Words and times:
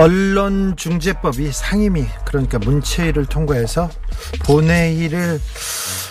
언론중재법이 0.00 1.52
상임위 1.52 2.06
그러니까 2.24 2.58
문체위를 2.58 3.26
통과해서 3.26 3.90
본회의를 4.44 5.38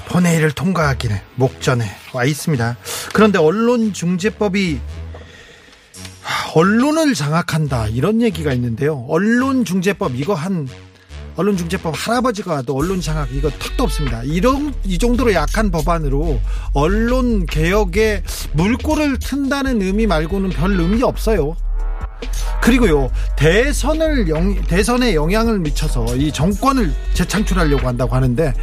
본회의를 0.10 0.52
통과하기는 0.52 1.18
목전에 1.34 1.86
와 2.14 2.24
있습니다. 2.24 2.78
그런데 3.14 3.40
언론중재법이 3.40 4.80
언론을 6.54 7.16
장악한다 7.16 7.88
이런 7.88 8.22
얘기가 8.22 8.54
있는데요. 8.54 9.06
언론중재법 9.10 10.16
이거 10.16 10.36
한 10.36 10.68
언론중재법 11.36 11.96
할아버지가 11.98 12.54
와도 12.54 12.76
언론 12.76 13.02
장악 13.02 13.34
이거 13.34 13.50
턱도 13.50 13.86
없습니다. 13.86 14.22
이런 14.24 14.72
이 14.84 15.00
정도로 15.00 15.34
약한 15.34 15.72
법안으로 15.72 16.40
언론 16.74 17.48
개혁에 17.48 18.22
물꼬를 18.54 19.18
튼다는 19.18 19.82
의미 19.82 20.06
말고는 20.06 20.50
별 20.50 20.80
의미 20.80 21.02
없어요. 21.02 21.56
그리고요 22.62 23.10
대선을 23.36 24.28
영, 24.30 24.62
대선에 24.64 25.16
영향을 25.16 25.60
미쳐서 25.60 26.16
이 26.16 26.32
정권을 26.32 26.94
재창출하려고 27.14 27.88
한다고 27.88 28.16
하는데 28.16 28.54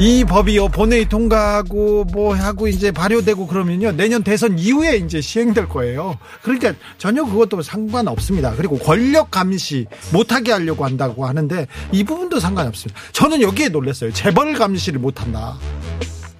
이 0.00 0.24
법이요 0.24 0.68
본회의 0.68 1.08
통과하고 1.08 2.04
뭐 2.04 2.32
하고 2.32 2.68
이제 2.68 2.92
발효되고 2.92 3.48
그러면요 3.48 3.90
내년 3.92 4.22
대선 4.22 4.56
이후에 4.56 4.96
이제 4.96 5.20
시행될 5.20 5.68
거예요. 5.68 6.16
그러니까 6.42 6.72
전혀 6.98 7.24
그것도 7.24 7.62
상관없습니다. 7.62 8.54
그리고 8.54 8.78
권력 8.78 9.32
감시 9.32 9.86
못하게 10.12 10.52
하려고 10.52 10.84
한다고 10.84 11.26
하는데 11.26 11.66
이 11.90 12.04
부분도 12.04 12.38
상관없습니다. 12.38 13.00
저는 13.12 13.42
여기에 13.42 13.70
놀랐어요. 13.70 14.12
재벌 14.12 14.54
감시를 14.54 15.00
못한다. 15.00 15.58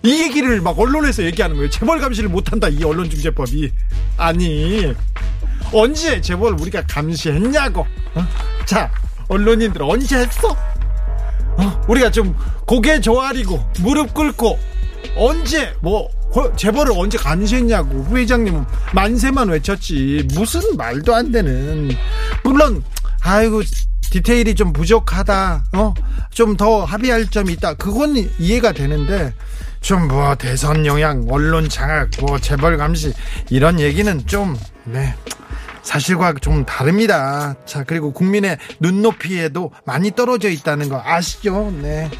이 0.04 0.22
얘기를 0.22 0.60
막 0.60 0.78
언론에서 0.78 1.25
얘기하는 1.25 1.56
거예요. 1.56 1.69
재벌 1.69 1.98
감시를 1.98 2.28
못한다. 2.28 2.69
이 2.69 2.84
언론중재법이 2.84 3.72
아니 4.16 4.94
언제 5.72 6.20
재벌 6.20 6.55
우리가 6.55 6.83
감시했냐고. 6.88 7.86
어? 8.14 8.27
자 8.64 8.91
언론인들 9.28 9.83
언제 9.83 10.19
했어? 10.19 10.50
어? 10.50 11.83
우리가 11.88 12.10
좀 12.10 12.36
고개 12.66 13.00
조아리고 13.00 13.62
무릎 13.80 14.14
꿇고 14.14 14.58
언제 15.16 15.75
뭐 15.80 16.08
재벌을 16.56 16.92
언제 16.97 17.19
감시했냐고 17.19 18.05
부회장님은 18.05 18.64
만세만 18.94 19.48
외쳤지 19.48 20.28
무슨 20.34 20.60
말도 20.77 21.14
안 21.14 21.33
되는 21.33 21.91
물론 22.44 22.82
아이고 23.22 23.62
디테일이 24.10 24.55
좀 24.55 24.72
부족하다 24.72 25.64
어좀 25.72 26.56
더 26.56 26.84
합의할 26.84 27.28
점이 27.28 27.55
있다 27.55 27.75
그건 27.75 28.16
이해가 28.38 28.72
되는데 28.72 29.32
좀 29.80 30.08
뭐 30.08 30.34
대선 30.34 30.84
영향 30.86 31.27
언론 31.30 31.69
장악 31.69 32.10
뭐 32.20 32.38
재벌 32.38 32.77
감시 32.77 33.12
이런 33.50 33.80
얘기는 33.80 34.27
좀 34.27 34.56
네 34.92 35.14
사실과 35.89 36.34
좀 36.34 36.67
다릅니다. 36.67 37.55
자, 37.64 37.83
그리고 37.83 38.12
국민의 38.12 38.58
눈높이에도 38.78 39.72
많이 39.86 40.11
떨어져 40.11 40.50
있다는 40.50 40.91
거 40.91 41.00
아시죠? 41.03 41.72
네. 41.81 42.11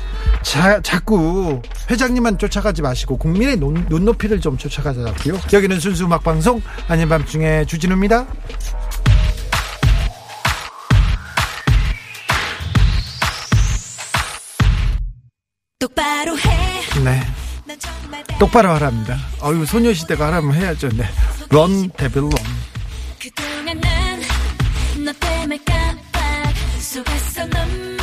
자, 0.43 0.81
자꾸 0.81 1.61
회장님만 1.91 2.39
쫓아가지 2.39 2.81
마시고 2.81 3.19
국민의 3.19 3.57
눈, 3.57 3.85
눈높이를 3.91 4.41
좀 4.41 4.57
쫓아가자고요. 4.57 5.39
여기는 5.53 5.81
순수 5.81 6.07
음악 6.07 6.25
방송 6.25 6.63
아닌 6.89 7.11
밤중에 7.11 7.67
주진우입니다. 7.67 8.27
똑바로 15.79 16.39
해. 16.39 17.03
네. 17.05 17.48
똑바로 18.39 18.71
하랍니다. 18.71 19.17
어유 19.43 19.67
소녀시대가 19.67 20.27
하라면 20.29 20.55
해야죠. 20.55 20.89
네. 20.91 21.05
런 21.51 21.91
데빌 21.97 22.23
런. 22.23 22.31
그동안 23.21 23.81
난너 23.81 25.13
때문에 25.19 25.59
깜빡 25.65 26.55
속았어 26.81 27.47
넘 27.47 27.98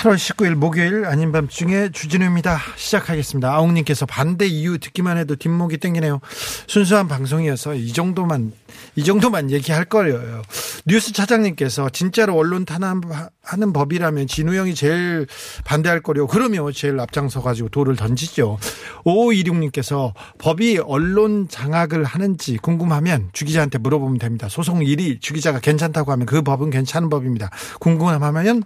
8월 0.00 0.14
19일 0.14 0.54
목요일 0.54 1.04
아닌 1.04 1.30
밤중에 1.30 1.90
주진우입니다. 1.90 2.58
시작하겠습니다. 2.76 3.52
아웅님께서 3.52 4.06
반대 4.06 4.46
이유 4.46 4.78
듣기만 4.78 5.18
해도 5.18 5.36
뒷목이 5.36 5.76
땡기네요. 5.76 6.20
순수한 6.66 7.06
방송이어서 7.06 7.74
이 7.74 7.92
정도만 7.92 8.52
이 8.96 9.04
정도만 9.04 9.50
얘기할 9.50 9.84
거예요. 9.84 10.40
뉴스 10.86 11.12
차장님께서 11.12 11.90
진짜로 11.90 12.34
언론 12.34 12.64
탄압하는 12.64 13.74
법이라면 13.74 14.26
진우 14.26 14.54
형이 14.54 14.74
제일 14.74 15.26
반대할 15.64 16.00
거려. 16.00 16.26
그러면 16.26 16.72
제일 16.72 16.98
앞장서 16.98 17.42
가지고 17.42 17.68
돌을 17.68 17.96
던지죠. 17.96 18.56
5526님께서 19.04 20.14
법이 20.38 20.78
언론 20.78 21.46
장악을 21.46 22.04
하는지 22.04 22.56
궁금하면 22.56 23.28
주 23.34 23.44
기자한테 23.44 23.76
물어보면 23.76 24.18
됩니다. 24.18 24.48
소송 24.48 24.80
1위 24.80 25.20
주 25.20 25.34
기자가 25.34 25.60
괜찮다고 25.60 26.10
하면 26.12 26.24
그 26.24 26.40
법은 26.40 26.70
괜찮은 26.70 27.10
법입니다. 27.10 27.50
궁금하면 27.80 28.62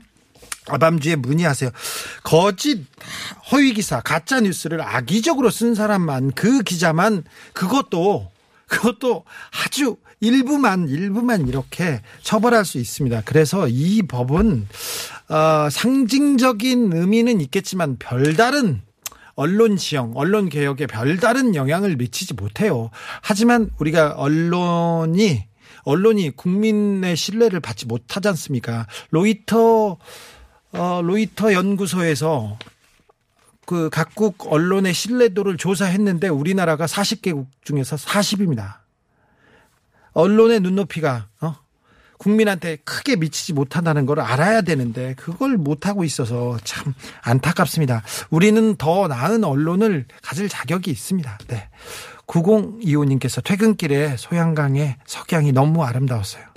아밤주에 0.69 1.17
문의하세요. 1.17 1.71
거짓 2.23 2.85
허위 3.53 3.75
기사, 3.75 4.01
가짜 4.01 4.41
뉴스를 4.41 4.81
악의적으로 4.81 5.51
쓴 5.51 5.75
사람만 5.75 6.33
그 6.33 6.63
기자만 6.63 7.25
그것도 7.53 8.31
그것도 8.67 9.25
아주 9.65 9.97
일부만 10.21 10.89
일부만 10.89 11.49
이렇게 11.49 12.01
처벌할 12.23 12.65
수 12.65 12.79
있습니다. 12.79 13.23
그래서 13.25 13.69
이 13.69 14.03
법은 14.03 14.67
어, 15.29 15.69
상징적인 15.71 16.93
의미는 16.95 17.41
있겠지만 17.43 17.97
별다른 17.99 18.83
언론 19.37 19.77
지형, 19.77 20.13
언론 20.15 20.49
개혁에 20.49 20.87
별다른 20.87 21.55
영향을 21.55 21.97
미치지 21.97 22.35
못해요. 22.35 22.91
하지만 23.21 23.71
우리가 23.79 24.15
언론이 24.17 25.45
언론이 25.83 26.31
국민의 26.31 27.17
신뢰를 27.17 27.61
받지 27.61 27.87
못하지 27.87 28.29
않습니까? 28.29 28.87
로이터 29.11 29.99
어, 30.75 31.01
로이터 31.03 31.53
연구소에서 31.53 32.59
그 33.67 33.89
각국 33.91 34.53
언론의 34.53 34.93
신뢰도를 34.93 35.57
조사했는데 35.57 36.29
우리나라가 36.29 36.87
40개국 36.87 37.47
중에서 37.65 37.97
40입니다. 37.97 38.79
언론의 40.13 40.61
눈높이가 40.61 41.29
어? 41.41 41.57
국민한테 42.19 42.77
크게 42.85 43.17
미치지 43.17 43.53
못한다는 43.53 44.07
걸 44.07 44.21
알아야 44.21 44.63
되는데 44.63 45.15
그걸 45.15 45.57
못하고 45.57 46.05
있어서 46.05 46.59
참 46.65 46.95
안타깝습니다. 47.23 48.03
우리는 48.31 48.77
더 48.77 49.09
나은 49.09 49.45
언론을 49.45 50.07
가질 50.23 50.49
자격이 50.49 50.91
있습니다. 50.91 51.39
네. 51.49 51.69
9025님께서 52.27 53.43
퇴근길에 53.45 54.17
소양강의 54.17 54.97
석양이 55.07 55.53
너무 55.53 55.85
아름다웠어요. 55.85 56.54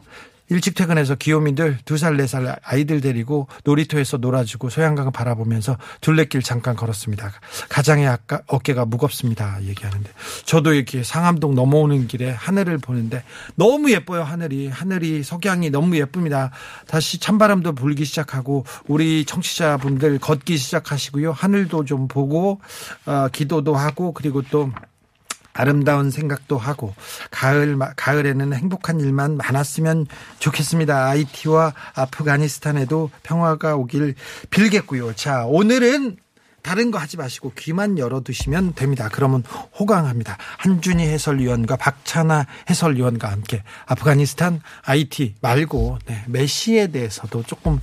일찍 0.50 0.76
퇴근해서 0.76 1.16
귀요미들 1.16 1.80
두 1.86 1.98
살, 1.98 2.16
네 2.18 2.26
살 2.26 2.58
아이들 2.64 3.02
데리고 3.02 3.48
놀이터에서 3.64 4.18
놀아주고 4.18 4.70
소양강을 4.70 5.12
바라보면서 5.12 5.78
둘레길 6.02 6.42
잠깐 6.42 6.76
걸었습니다. 6.76 7.32
가장의 7.70 8.08
아까 8.08 8.42
어깨가 8.48 8.86
무겁습니다. 8.86 9.62
얘기하는데. 9.64 10.10
저도 10.46 10.74
이렇게 10.74 11.04
상암동 11.04 11.56
넘어오는 11.56 12.08
길에 12.08 12.32
하늘을 12.32 12.78
보는데 12.78 13.24
너무 13.56 13.92
예뻐요. 13.92 14.24
하늘이. 14.24 14.68
하늘이 14.68 15.24
석양이 15.24 15.70
너무 15.70 15.98
예쁩니다. 15.98 16.52
다시 16.88 17.20
찬바람도 17.20 17.74
불기 17.74 18.06
시작하고 18.06 18.66
우리 18.88 19.26
청취자분들 19.26 20.20
걷기 20.20 20.58
시작하시고요. 20.58 21.32
하늘도 21.32 21.86
좀 21.86 22.08
보고, 22.08 22.62
어, 23.06 23.28
기도도 23.32 23.76
하고 23.76 24.14
그리고 24.14 24.42
또 24.44 24.72
아름다운 25.58 26.12
생각도 26.12 26.58
하고 26.58 26.94
가을 27.32 27.78
가을에는 27.96 28.54
행복한 28.54 29.00
일만 29.00 29.38
많았으면 29.38 30.06
좋겠습니다. 30.40 31.08
아이티와 31.08 31.74
아프가니스탄에도 31.96 33.10
평화가 33.24 33.76
오길 33.76 34.16
빌겠고요. 34.50 35.14
자, 35.16 35.46
오늘은 35.46 36.18
다른 36.68 36.92
거 36.92 36.98
하지 36.98 37.16
마시고 37.16 37.54
귀만 37.58 37.98
열어두시면 37.98 38.74
됩니다. 38.74 39.08
그러면 39.10 39.42
호강합니다. 39.80 40.38
한준희 40.58 41.02
해설위원과 41.02 41.78
박찬아 41.78 42.46
해설위원과 42.70 43.32
함께 43.32 43.64
아프가니스탄 43.86 44.60
IT 44.84 45.36
말고 45.40 46.00
네, 46.08 46.26
메시에 46.28 46.88
대해서도 46.88 47.44
조금 47.44 47.80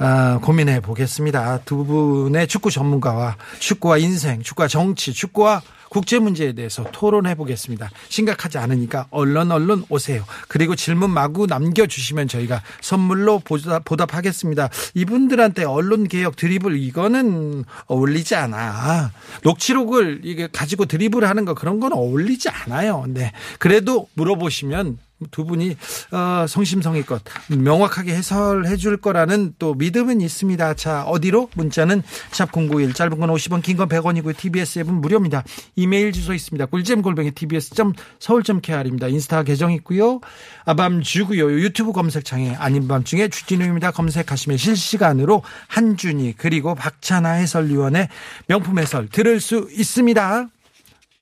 어, 0.00 0.40
고민해 0.42 0.80
보겠습니다. 0.80 1.60
두 1.64 1.84
분의 1.84 2.48
축구 2.48 2.72
전문가와 2.72 3.36
축구와 3.60 3.98
인생, 3.98 4.42
축구와 4.42 4.66
정치, 4.66 5.12
축구와 5.12 5.62
국제 5.94 6.18
문제에 6.18 6.54
대해서 6.54 6.82
토론해 6.90 7.36
보겠습니다. 7.36 7.88
심각하지 8.08 8.58
않으니까 8.58 9.06
얼른 9.10 9.52
얼른 9.52 9.84
오세요. 9.88 10.24
그리고 10.48 10.74
질문 10.74 11.10
마구 11.10 11.46
남겨주시면 11.46 12.26
저희가 12.26 12.62
선물로 12.80 13.38
보답, 13.38 13.84
보답하겠습니다. 13.84 14.70
이분들한테 14.94 15.62
언론 15.62 16.08
개혁 16.08 16.34
드리블 16.34 16.76
이거는 16.78 17.64
어울리지 17.86 18.34
않아. 18.34 19.12
녹취록을 19.44 20.22
이게 20.24 20.48
가지고 20.52 20.86
드리블 20.86 21.28
하는 21.28 21.44
거 21.44 21.54
그런 21.54 21.78
건 21.78 21.92
어울리지 21.92 22.48
않아요. 22.48 23.04
네. 23.06 23.30
그래도 23.60 24.08
물어보시면 24.14 24.98
두 25.30 25.44
분이 25.44 25.76
어, 26.12 26.46
성심성의껏 26.48 27.22
명확하게 27.48 28.14
해설해 28.14 28.76
줄 28.76 28.96
거라는 28.96 29.54
또 29.58 29.74
믿음은 29.74 30.20
있습니다. 30.20 30.74
자, 30.74 31.04
어디로? 31.04 31.50
문자는 31.54 32.02
샵0951 32.30 32.94
짧은 32.94 33.18
건 33.18 33.30
50원, 33.30 33.62
긴 33.62 33.76
건 33.76 33.88
100원이고요. 33.88 34.36
TBS 34.36 34.80
앱은 34.80 34.94
무료입니다. 34.94 35.42
이메일 35.76 36.12
주소 36.12 36.32
있습니다. 36.32 36.66
꿀잼 36.66 37.02
골뱅이 37.02 37.32
tbs.서울.kr입니다. 37.32 39.08
인스타 39.08 39.42
계정 39.42 39.72
있고요. 39.72 40.20
아밤주고요. 40.64 41.50
유튜브 41.60 41.92
검색창에 41.92 42.54
아닌 42.54 42.86
밤중에 42.88 43.28
주진우입니다. 43.28 43.90
검색하시면 43.90 44.58
실시간으로 44.58 45.42
한준이 45.68 46.34
그리고 46.36 46.74
박찬하 46.74 47.30
해설위원의 47.32 48.08
명품 48.46 48.78
해설 48.78 49.08
들을 49.08 49.40
수 49.40 49.68
있습니다. 49.72 50.48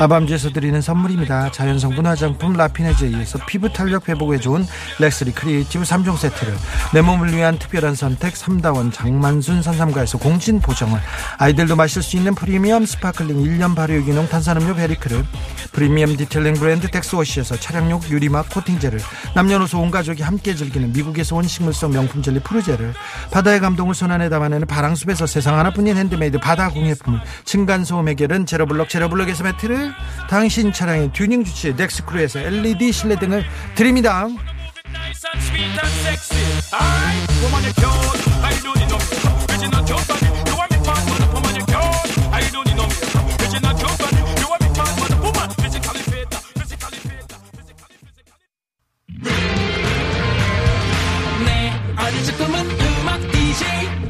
아밤주에서 0.00 0.50
드리는 0.50 0.80
선물입니다. 0.80 1.50
자연성분 1.50 2.06
화장품 2.06 2.52
라피네제이에서 2.52 3.40
피부 3.46 3.72
탄력 3.72 4.08
회복에 4.08 4.38
좋은 4.38 4.64
렉스리 5.00 5.32
크리에이티브 5.32 5.84
3종 5.84 6.16
세트를 6.16 6.54
내 6.94 7.02
몸을 7.02 7.34
위한 7.34 7.58
특별한 7.58 7.96
선택 7.96 8.34
3다원 8.34 8.92
장만순 8.92 9.60
산삼가에서 9.60 10.18
공진 10.18 10.60
보정을 10.60 11.00
아이들도 11.38 11.74
마실 11.74 12.02
수 12.02 12.16
있는 12.16 12.36
프리미엄 12.36 12.86
sparkling 12.86 13.42
1년 13.42 13.74
발효 13.74 13.94
유기농 13.94 14.28
탄산음료 14.28 14.76
베리크를 14.76 15.24
프리미엄 15.72 16.16
detailing 16.16 16.54
브랜드 16.54 16.88
텍스워시에서 16.88 17.56
차량용 17.56 18.02
유리막 18.08 18.50
코팅제를 18.50 19.00
남녀노소 19.34 19.80
온 19.80 19.90
가족이 19.90 20.22
함께 20.22 20.54
즐기는 20.54 20.92
미국에서 20.92 21.34
온 21.34 21.42
식물성 21.42 21.90
명품 21.90 22.22
젤리 22.22 22.40
푸르제를 22.40 22.94
바다의 23.32 23.58
감동을 23.60 23.94
손안에 23.94 24.28
담아내는 24.28 24.68
바랑숲에서 24.68 25.26
세상 25.26 25.58
하나뿐인 25.58 25.96
핸드메이드 25.96 26.38
바다 26.38 26.68
공예품을 26.70 27.20
층간소음 27.44 28.08
해결은 28.08 28.46
제로블럭 28.46 28.88
제로블럭에서 28.88 29.42
매트를 29.44 29.87
당신 30.28 30.72
차량의 30.72 31.12
튜닝 31.12 31.44
주치의 31.44 31.72
넥스크루에서 31.74 32.40
LED 32.40 32.92
실내등을 32.92 33.44
드립니다. 33.74 34.28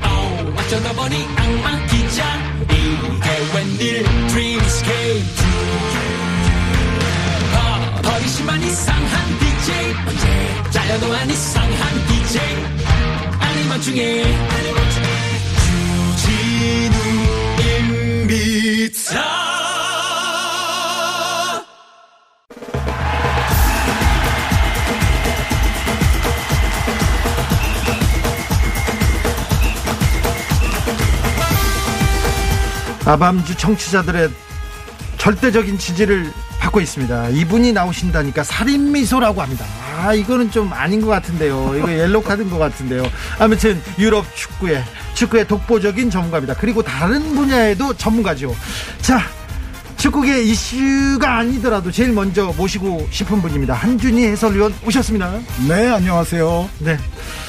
어, 0.01 0.55
어쩌다 0.57 0.93
보니 0.93 1.17
악마 1.37 1.87
기자 1.87 2.25
이게 2.65 3.29
웬일 3.55 4.05
안 10.90 11.29
이상한 11.31 12.06
DJ 12.06 12.40
아니면 13.38 13.81
중에 13.82 14.25
주진우입니다 17.69 18.38
아밤주 33.05 33.55
청취자들의 33.56 34.31
절대적인 35.19 35.76
지지를 35.76 36.32
받고 36.61 36.81
있습니다. 36.81 37.29
이분이 37.29 37.73
나오신다니까 37.75 38.43
살인 38.43 38.91
미소라고 38.91 39.43
합니다. 39.43 39.67
아 39.99 40.15
이거는 40.15 40.50
좀 40.53 40.73
아닌 40.73 41.00
것 41.00 41.09
같은데요. 41.09 41.75
이거 41.77 41.91
옐로 41.93 42.23
카드인 42.23 42.49
것 42.49 42.59
같은데요. 42.59 43.03
아무튼 43.39 43.83
유럽 43.99 44.25
축구의 44.37 44.85
축구의 45.15 45.49
독보적인 45.49 46.09
전문가입니다. 46.11 46.55
그리고 46.55 46.83
다른 46.83 47.35
분야에도 47.35 47.93
전문가죠. 47.95 48.55
자. 49.00 49.21
축구계 49.97 50.43
이슈가 50.45 51.39
아니더라도 51.39 51.91
제일 51.91 52.12
먼저 52.12 52.55
모시고 52.56 53.09
싶은 53.11 53.43
분입니다. 53.43 53.75
한준희 53.75 54.29
해설위원 54.29 54.73
오셨습니다. 54.87 55.33
네, 55.67 55.89
안녕하세요. 55.89 56.71
네. 56.79 56.97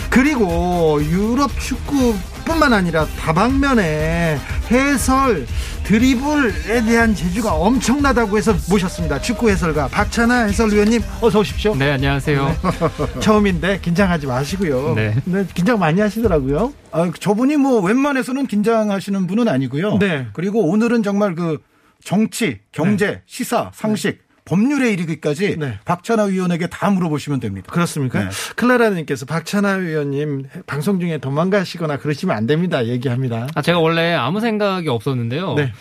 그리고 0.10 1.00
유럽 1.04 1.52
축구 1.60 2.16
뿐만 2.50 2.74
아니라 2.74 3.06
다방면에 3.06 4.40
해설 4.72 5.46
드리블에 5.84 6.84
대한 6.84 7.14
재주가 7.14 7.54
엄청나다고 7.54 8.38
해서 8.40 8.56
모셨습니다. 8.70 9.22
축구 9.22 9.52
해설가 9.52 9.88
박찬하 9.88 10.46
해설위원님 10.46 11.02
어서 11.22 11.40
오십시오. 11.40 11.76
네, 11.76 11.92
안녕하세요. 11.92 12.56
처음인데 13.22 13.80
긴장하지 13.82 14.26
마시고요. 14.26 14.96
네. 14.96 15.16
긴장 15.54 15.78
많이 15.78 16.02
하시더라고요. 16.02 16.74
아, 16.92 17.12
저분이 17.20 17.58
뭐 17.58 17.82
웬만해서는 17.82 18.48
긴장하시는 18.48 19.28
분은 19.28 19.48
아니고요. 19.48 20.00
네. 20.00 20.28
그리고 20.34 20.68
오늘은 20.70 21.04
정말 21.04 21.36
그 21.36 21.60
정치, 22.04 22.60
경제, 22.72 23.22
시사, 23.28 23.70
상식, 23.76 24.20
법률에 24.50 24.92
이르기까지 24.94 25.58
네. 25.60 25.78
박찬하 25.86 26.24
위원에게 26.24 26.68
다 26.68 26.90
물어보시면 26.90 27.40
됩니다. 27.40 27.72
그렇습니까? 27.72 28.24
네. 28.24 28.30
클라라님께서 28.56 29.28
박찬하 29.28 29.74
위원님 29.76 30.46
방송 30.66 31.00
중에 31.00 31.20
도망가시거나 31.20 31.98
그러시면 31.98 32.36
안 32.36 32.48
됩니다. 32.48 32.88
얘기합니다. 32.88 33.48
아, 33.54 33.62
제가 33.62 33.78
원래 33.80 34.14
아무 34.14 34.40
생각이 34.40 34.90
없었는데요. 34.90 35.54
네. 35.54 35.72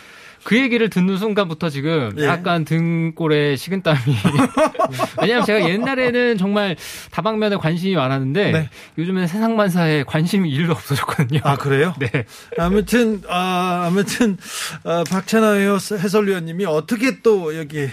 그 0.49 0.57
얘기를 0.57 0.89
듣는 0.89 1.19
순간부터 1.19 1.69
지금 1.69 2.15
예. 2.17 2.25
약간 2.25 2.65
등골에 2.65 3.57
식은땀이. 3.57 4.01
왜냐하면 5.21 5.45
제가 5.45 5.69
옛날에는 5.69 6.39
정말 6.39 6.75
다방면에 7.11 7.57
관심이 7.57 7.95
많았는데 7.95 8.53
네. 8.53 8.71
요즘엔 8.97 9.27
세상만사에 9.27 10.05
관심이 10.05 10.49
일도 10.49 10.73
없어졌거든요. 10.73 11.41
아 11.45 11.57
그래요? 11.57 11.93
네. 12.01 12.25
아무튼 12.57 13.21
아, 13.29 13.85
아무튼 13.89 14.39
어, 14.85 15.05
박찬하 15.05 15.53
해설위원님이 15.53 16.65
어떻게 16.65 17.21
또 17.21 17.55
여기 17.59 17.87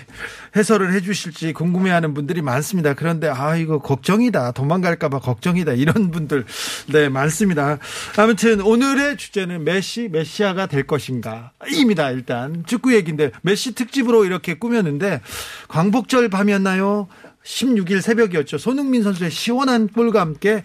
해설을 0.55 0.93
해주실지 0.93 1.51
궁금해하는 1.51 2.13
분들이 2.13 2.41
많습니다. 2.41 2.93
그런데 2.93 3.27
아 3.27 3.57
이거 3.57 3.79
걱정이다 3.79 4.53
도망갈까봐 4.53 5.19
걱정이다 5.19 5.73
이런 5.73 6.09
분들 6.09 6.45
네 6.93 7.09
많습니다. 7.09 7.79
아무튼 8.15 8.61
오늘의 8.61 9.17
주제는 9.17 9.65
메시 9.65 10.07
메시아가 10.07 10.67
될 10.67 10.87
것인가입니다. 10.87 12.11
일단 12.11 12.44
축구 12.65 12.93
얘기인데 12.93 13.31
메시 13.41 13.75
특집으로 13.75 14.25
이렇게 14.25 14.55
꾸몄는데 14.55 15.21
광복절 15.67 16.29
밤이었나요? 16.29 17.07
16일 17.43 18.01
새벽이었죠. 18.01 18.57
손흥민 18.57 19.03
선수의 19.03 19.31
시원한 19.31 19.87
골과 19.87 20.21
함께 20.21 20.63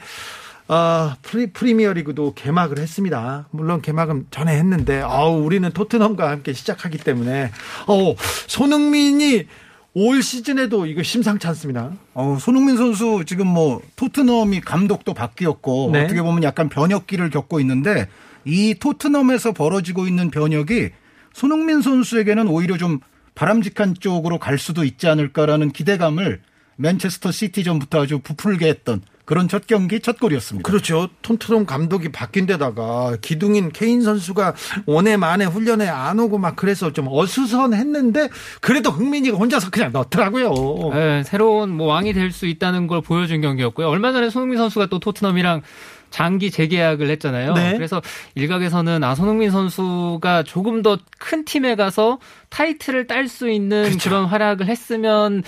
아, 0.72 1.16
프리, 1.22 1.52
프리미어리그도 1.52 2.34
개막을 2.34 2.78
했습니다. 2.78 3.48
물론 3.50 3.82
개막은 3.82 4.26
전에 4.30 4.56
했는데, 4.56 5.02
아우, 5.02 5.42
우리는 5.42 5.68
토트넘과 5.68 6.30
함께 6.30 6.52
시작하기 6.52 6.98
때문에, 6.98 7.50
어, 7.88 8.14
손흥민이 8.46 9.46
올 9.94 10.22
시즌에도 10.22 10.86
이거 10.86 11.02
심상치 11.02 11.46
않습니다. 11.48 11.90
어, 12.14 12.36
손흥민 12.40 12.76
선수 12.76 13.24
지금 13.26 13.48
뭐 13.48 13.82
토트넘이 13.96 14.60
감독도 14.60 15.14
바뀌었고 15.14 15.90
네. 15.92 16.04
어떻게 16.04 16.22
보면 16.22 16.44
약간 16.44 16.68
변혁기를 16.68 17.30
겪고 17.30 17.58
있는데 17.60 18.08
이 18.44 18.74
토트넘에서 18.78 19.52
벌어지고 19.52 20.06
있는 20.06 20.30
변혁이 20.30 20.90
손흥민 21.32 21.82
선수에게는 21.82 22.48
오히려 22.48 22.76
좀 22.76 23.00
바람직한 23.34 23.94
쪽으로 23.98 24.38
갈 24.38 24.58
수도 24.58 24.84
있지 24.84 25.08
않을까라는 25.08 25.70
기대감을 25.70 26.40
맨체스터 26.76 27.30
시티전부터 27.30 28.02
아주 28.02 28.20
부풀게 28.20 28.66
했던 28.66 29.02
그런 29.26 29.46
첫 29.46 29.68
경기 29.68 30.00
첫 30.00 30.18
골이었습니다. 30.18 30.66
그렇죠. 30.68 31.08
톤트넘 31.22 31.64
감독이 31.64 32.10
바뀐 32.10 32.46
데다가 32.46 33.16
기둥인 33.20 33.70
케인 33.70 34.02
선수가 34.02 34.54
원해 34.86 35.16
만에 35.16 35.44
훈련에 35.44 35.86
안 35.86 36.18
오고 36.18 36.38
막 36.38 36.56
그래서 36.56 36.92
좀 36.92 37.06
어수선했는데 37.08 38.28
그래도 38.60 38.90
흥민이가 38.90 39.36
혼자서 39.36 39.70
그냥 39.70 39.92
넣더라고요. 39.92 40.90
네, 40.94 41.22
새로운 41.22 41.70
뭐 41.70 41.86
왕이 41.86 42.12
될 42.12 42.32
수 42.32 42.46
있다는 42.46 42.88
걸 42.88 43.02
보여준 43.02 43.40
경기였고요. 43.40 43.88
얼마 43.88 44.10
전에 44.12 44.30
손흥민 44.30 44.58
선수가 44.58 44.86
또 44.86 44.98
토트넘이랑 44.98 45.62
장기 46.10 46.50
재계약을 46.50 47.08
했잖아요. 47.10 47.54
네. 47.54 47.74
그래서 47.74 48.02
일각에서는 48.34 49.02
아 49.04 49.14
손흥민 49.14 49.50
선수가 49.50 50.42
조금 50.44 50.82
더 50.82 50.98
큰 51.18 51.44
팀에 51.44 51.76
가서 51.76 52.18
타이틀을 52.48 53.06
딸 53.06 53.28
수 53.28 53.48
있는 53.50 53.84
그렇죠. 53.84 54.10
그런 54.10 54.24
활약을 54.24 54.66
했으면 54.66 55.42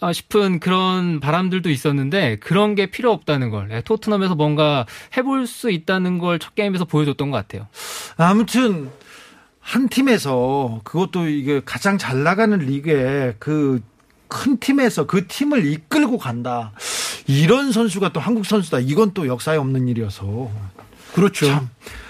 어, 0.00 0.12
싶은 0.12 0.58
그런 0.60 1.20
바람들도 1.20 1.68
있었는데 1.70 2.36
그런 2.40 2.74
게 2.74 2.86
필요 2.86 3.12
없다는 3.12 3.50
걸 3.50 3.68
예, 3.70 3.80
토트넘에서 3.82 4.34
뭔가 4.34 4.86
해볼 5.16 5.46
수 5.46 5.70
있다는 5.70 6.18
걸 6.18 6.38
첫 6.38 6.54
게임에서 6.54 6.86
보여줬던 6.86 7.30
것 7.30 7.36
같아요. 7.36 7.68
아무튼 8.16 8.90
한 9.60 9.88
팀에서 9.88 10.80
그것도 10.84 11.28
이게 11.28 11.60
가장 11.64 11.98
잘 11.98 12.22
나가는 12.24 12.58
리그에 12.58 13.34
그 13.38 13.80
큰 14.32 14.58
팀에서 14.58 15.06
그 15.06 15.26
팀을 15.26 15.66
이끌고 15.66 16.16
간다. 16.16 16.72
이런 17.30 17.70
선수가 17.70 18.12
또 18.12 18.18
한국 18.18 18.44
선수다. 18.44 18.80
이건 18.80 19.12
또 19.14 19.28
역사에 19.28 19.56
없는 19.56 19.86
일이어서 19.86 20.50
그렇죠. 21.14 21.46
참 21.46 21.68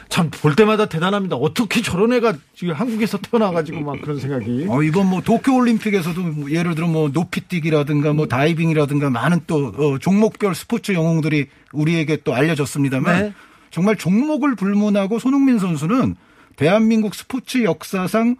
참볼 0.09 0.57
때마다 0.57 0.87
대단합니다. 0.87 1.37
어떻게 1.37 1.83
저런 1.83 2.13
애가 2.13 2.35
지금 2.55 2.75
한국에서 2.75 3.19
태어나가지고 3.19 3.81
막 3.81 4.01
그런 4.01 4.19
생각이. 4.19 4.67
어, 4.69 4.83
이번 4.83 5.09
뭐 5.09 5.21
도쿄 5.21 5.55
올림픽에서도 5.55 6.21
뭐 6.21 6.51
예를 6.51 6.75
들어 6.75 6.89
뭐 6.89 7.11
높이뛰기라든가 7.13 8.13
뭐 8.13 8.27
다이빙이라든가 8.27 9.11
많은 9.11 9.43
또 9.47 9.73
어, 9.77 9.99
종목별 9.99 10.55
스포츠 10.55 10.93
영웅들이 10.93 11.49
우리에게 11.73 12.19
또 12.25 12.35
알려졌습니다만 12.35 13.23
네. 13.23 13.35
정말 13.71 13.97
종목을 13.97 14.57
불문하고 14.57 15.19
손흥민 15.19 15.59
선수는 15.59 16.17
대한민국 16.57 17.15
스포츠 17.15 17.63
역사상 17.63 18.37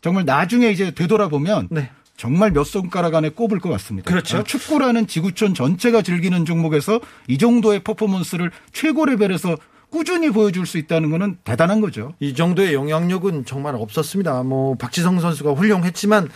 정말 0.00 0.24
나중에 0.24 0.70
이제 0.70 0.92
되돌아보면 0.92 1.68
네. 1.70 1.90
정말 2.16 2.52
몇 2.52 2.64
손가락 2.64 3.14
안에 3.14 3.30
꼽을 3.30 3.58
것 3.58 3.68
같습니다. 3.70 4.08
그렇죠. 4.10 4.38
어, 4.38 4.44
축구라는 4.44 5.06
지구촌 5.06 5.54
전체가 5.54 6.02
즐기는 6.02 6.44
종목에서 6.44 7.00
이 7.26 7.38
정도의 7.38 7.80
퍼포먼스를 7.82 8.50
최고 8.72 9.06
레벨에서 9.06 9.56
꾸준히 9.92 10.30
보여줄 10.30 10.64
수 10.64 10.78
있다는 10.78 11.10
것은 11.10 11.36
대단한 11.44 11.82
거죠. 11.82 12.14
이 12.18 12.34
정도의 12.34 12.72
영향력은 12.72 13.44
정말 13.44 13.74
없었습니다. 13.74 14.42
뭐 14.42 14.74
박지성 14.74 15.20
선수가 15.20 15.52
훌륭했지만 15.52 16.30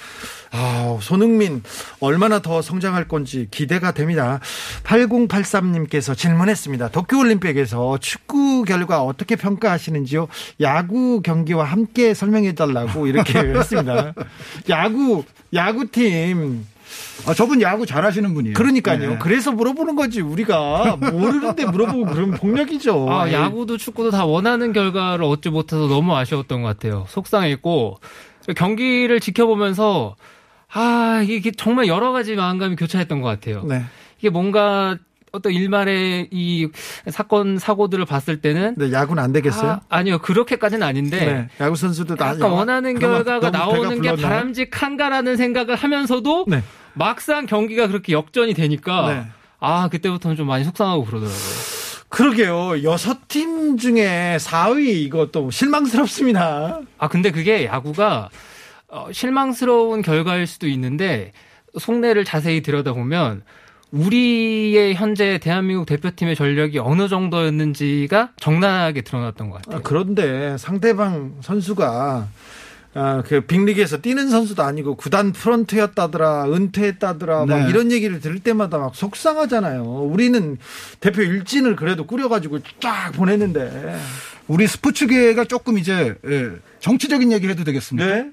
아, 0.52 0.98
손흥민 1.00 1.62
얼마나 2.00 2.40
더 2.40 2.60
성장할 2.60 3.08
건지 3.08 3.48
기대가 3.50 3.92
됩니다. 3.92 4.40
8083님께서 4.84 6.14
질문했습니다. 6.14 6.90
도쿄올림픽에서 6.90 7.96
축구 7.98 8.62
결과 8.64 9.02
어떻게 9.02 9.36
평가하시는지요? 9.36 10.28
야구 10.60 11.22
경기와 11.22 11.64
함께 11.64 12.12
설명해 12.12 12.54
달라고 12.54 13.06
이렇게 13.06 13.38
했습니다. 13.56 14.12
야구 14.68 15.24
야구팀 15.54 16.66
아, 17.26 17.34
저분 17.34 17.60
야구 17.62 17.86
잘하시는 17.86 18.34
분이에요. 18.34 18.54
그러니까요. 18.54 19.10
네. 19.10 19.18
그래서 19.20 19.50
물어보는 19.52 19.96
거지. 19.96 20.20
우리가 20.20 20.96
모르는데 21.12 21.64
물어보고 21.66 22.06
그러면 22.06 22.38
폭력이죠. 22.38 23.06
아, 23.10 23.22
아이. 23.22 23.32
야구도 23.32 23.76
축구도 23.78 24.10
다 24.10 24.24
원하는 24.24 24.72
결과를 24.72 25.24
얻지 25.24 25.50
못해서 25.50 25.86
너무 25.88 26.14
아쉬웠던 26.14 26.62
것 26.62 26.68
같아요. 26.68 27.06
속상했고 27.08 27.98
경기를 28.56 29.18
지켜보면서 29.20 30.16
아 30.72 31.24
이게 31.26 31.50
정말 31.50 31.86
여러 31.88 32.12
가지 32.12 32.34
마음감이 32.36 32.76
교차했던 32.76 33.20
것 33.20 33.28
같아요. 33.28 33.64
네. 33.64 33.82
이게 34.18 34.30
뭔가 34.30 34.96
어떤 35.32 35.52
일말의 35.52 36.28
이 36.30 36.68
사건 37.10 37.58
사고들을 37.58 38.04
봤을 38.06 38.40
때는 38.40 38.74
네, 38.78 38.90
야구는 38.92 39.22
안 39.22 39.32
되겠어요? 39.32 39.80
아, 39.88 40.02
니요 40.02 40.18
그렇게까지는 40.18 40.86
아닌데 40.86 41.18
네. 41.18 41.48
야구 41.64 41.76
선수도 41.76 42.14
다 42.14 42.28
약간 42.28 42.50
원하는 42.50 42.98
결과가 42.98 43.50
나오는 43.50 44.00
게? 44.00 44.14
바람직한가라는 44.16 45.36
생각을 45.36 45.74
하면서도 45.74 46.46
네. 46.48 46.62
막상 46.96 47.46
경기가 47.46 47.86
그렇게 47.86 48.12
역전이 48.12 48.54
되니까 48.54 49.08
네. 49.08 49.26
아 49.60 49.88
그때부터는 49.88 50.36
좀 50.36 50.46
많이 50.46 50.64
속상하고 50.64 51.04
그러더라고요. 51.04 51.38
그러게요. 52.08 52.82
여섯 52.84 53.28
팀 53.28 53.76
중에 53.76 54.38
4위 54.40 54.86
이것도 55.04 55.50
실망스럽습니다. 55.50 56.80
아 56.98 57.08
근데 57.08 57.30
그게 57.30 57.66
야구가 57.66 58.30
어, 58.88 59.08
실망스러운 59.12 60.02
결과일 60.02 60.46
수도 60.46 60.66
있는데 60.68 61.32
속내를 61.78 62.24
자세히 62.24 62.62
들여다보면 62.62 63.42
우리의 63.90 64.94
현재 64.94 65.38
대한민국 65.38 65.86
대표팀의 65.86 66.36
전력이 66.36 66.78
어느 66.78 67.08
정도였는지가 67.08 68.30
적나라하게 68.40 69.02
드러났던 69.02 69.50
것 69.50 69.62
같아요. 69.62 69.78
아, 69.78 69.80
그런데 69.82 70.56
상대방 70.58 71.36
선수가 71.40 72.28
아, 72.96 73.22
그 73.26 73.42
빅리그에서 73.42 73.98
뛰는 73.98 74.30
선수도 74.30 74.62
아니고 74.62 74.96
구단 74.96 75.32
프런트였다더라, 75.32 76.46
은퇴했다더라, 76.52 77.44
막 77.44 77.64
네. 77.64 77.70
이런 77.70 77.92
얘기를 77.92 78.20
들을 78.20 78.38
때마다 78.40 78.78
막 78.78 78.94
속상하잖아요. 78.94 79.82
우리는 79.82 80.56
대표 81.00 81.20
일진을 81.20 81.76
그래도 81.76 82.06
꾸려가지고 82.06 82.60
쫙 82.80 83.12
보냈는데. 83.12 83.96
우리 84.48 84.66
스포츠계가 84.66 85.44
조금 85.44 85.76
이제 85.76 86.14
예, 86.26 86.50
정치적인 86.80 87.32
얘기를 87.32 87.52
해도 87.52 87.64
되겠습니까? 87.64 88.08
네. 88.08 88.30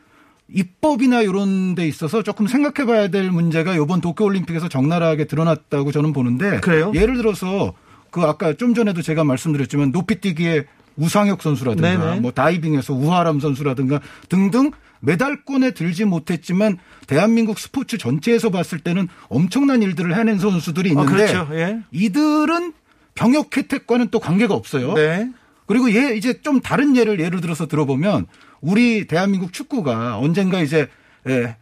입법이나 0.48 1.22
이런 1.22 1.76
데 1.76 1.88
있어서 1.88 2.24
조금 2.24 2.48
생각해 2.48 2.86
봐야 2.86 3.08
될 3.10 3.32
문제가 3.32 3.76
이번 3.76 4.02
도쿄올림픽에서 4.02 4.70
적나라하게 4.70 5.26
드러났다고 5.26 5.92
저는 5.92 6.14
보는데 6.14 6.60
그래요? 6.60 6.92
예를 6.94 7.18
들어서 7.18 7.74
그 8.12 8.22
아까 8.22 8.54
좀 8.54 8.76
전에도 8.76 9.02
제가 9.02 9.24
말씀드렸지만 9.24 9.92
높이뛰기에 9.92 10.66
우상혁 10.98 11.42
선수라든가 11.42 12.06
네네. 12.06 12.20
뭐 12.20 12.32
다이빙에서 12.32 12.94
우하람 12.94 13.40
선수라든가 13.40 14.00
등등 14.30 14.72
메달권에 15.00 15.72
들지 15.72 16.06
못했지만 16.06 16.78
대한민국 17.08 17.60
스포츠 17.60 17.98
전체에서 17.98 18.50
봤을 18.50 18.80
때는 18.80 19.08
엄청난 19.28 19.82
일들을 19.82 20.16
해낸 20.16 20.40
선수들이 20.40 20.90
아, 20.90 20.92
있는데 20.94 21.12
그렇죠. 21.12 21.50
예. 21.54 21.80
이들은 21.92 22.74
병역 23.16 23.56
혜택과는 23.56 24.10
또 24.10 24.20
관계가 24.20 24.54
없어요. 24.54 24.94
네. 24.94 25.30
그리고 25.66 25.94
얘 25.94 26.16
이제 26.16 26.42
좀 26.42 26.62
다른 26.62 26.96
예를 26.96 27.20
예를 27.20 27.42
들어서 27.42 27.68
들어보면 27.68 28.28
우리 28.62 29.08
대한민국 29.08 29.54
축구가 29.54 30.18
언젠가 30.18 30.62
이제 30.62 30.88
예, 31.28 31.56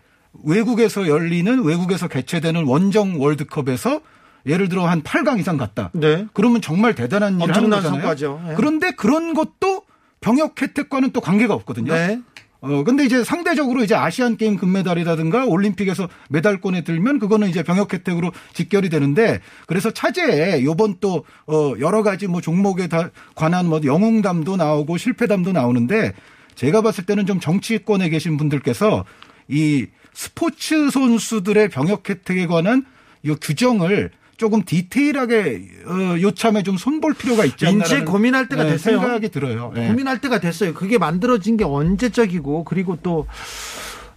외국에서 0.43 1.07
열리는 1.07 1.63
외국에서 1.63 2.07
개최되는 2.07 2.63
원정 2.65 3.21
월드컵에서 3.21 4.01
예를 4.45 4.69
들어 4.69 4.87
한 4.87 5.01
8강 5.01 5.39
이상 5.39 5.57
갔다. 5.57 5.91
네. 5.93 6.25
그러면 6.33 6.61
정말 6.61 6.95
대단한 6.95 7.39
일을 7.39 7.55
하는 7.55 7.69
거잖아요. 7.69 8.01
성과죠. 8.01 8.41
예. 8.49 8.53
그런데 8.55 8.91
그런 8.91 9.33
것도 9.33 9.83
병역 10.19 10.61
혜택과는 10.61 11.11
또 11.11 11.21
관계가 11.21 11.53
없거든요. 11.53 11.93
네. 11.93 12.21
어, 12.61 12.83
근데 12.83 13.03
이제 13.03 13.23
상대적으로 13.23 13.83
이제 13.83 13.95
아시안 13.95 14.37
게임 14.37 14.55
금메달이라든가 14.55 15.45
올림픽에서 15.45 16.07
메달권에 16.29 16.83
들면 16.83 17.17
그거는 17.17 17.49
이제 17.49 17.63
병역 17.63 17.91
혜택으로 17.91 18.31
직결이 18.53 18.89
되는데 18.89 19.39
그래서 19.65 19.89
차제에 19.89 20.63
요번 20.63 20.97
또, 20.99 21.25
어, 21.47 21.73
여러 21.79 22.03
가지 22.03 22.27
뭐 22.27 22.39
종목에 22.39 22.87
다 22.87 23.09
관한 23.33 23.67
뭐 23.67 23.81
영웅담도 23.83 24.57
나오고 24.57 24.97
실패담도 24.97 25.53
나오는데 25.53 26.13
제가 26.53 26.81
봤을 26.83 27.05
때는 27.05 27.25
좀 27.25 27.39
정치권에 27.39 28.09
계신 28.09 28.37
분들께서 28.37 29.05
이 29.47 29.87
스포츠 30.13 30.91
선수들의 30.91 31.69
병역 31.69 32.07
혜택에 32.07 32.45
관한 32.45 32.85
이 33.23 33.33
규정을 33.41 34.11
조금 34.41 34.63
디테일하게 34.63 35.67
어, 35.85 36.19
요참에 36.19 36.63
좀 36.63 36.75
손볼 36.75 37.13
필요가 37.13 37.45
있지 37.45 37.67
않나 37.67 37.85
인제 37.85 38.05
고민할 38.05 38.49
때가 38.49 38.63
됐어요. 38.63 38.99
생각이 38.99 39.29
들어요. 39.29 39.71
예. 39.75 39.85
고민할 39.85 40.19
때가 40.19 40.39
됐어요. 40.39 40.73
그게 40.73 40.97
만들어진 40.97 41.57
게 41.57 41.63
언제적이고 41.63 42.63
그리고 42.63 42.97
또 43.03 43.27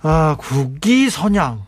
아, 0.00 0.34
국기 0.38 1.10
선양 1.10 1.66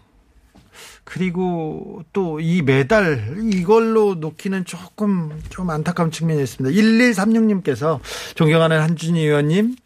그리고 1.05 2.03
또 2.15 2.41
이 2.41 2.63
메달 2.63 3.37
이걸로 3.53 4.15
놓기는 4.15 4.65
조금 4.65 5.39
좀 5.51 5.69
안타까운 5.69 6.11
측면이 6.11 6.43
있습니다. 6.43 6.75
1136님께서 6.81 8.01
존경하는 8.37 8.81
한준희 8.81 9.21
의원님 9.21 9.77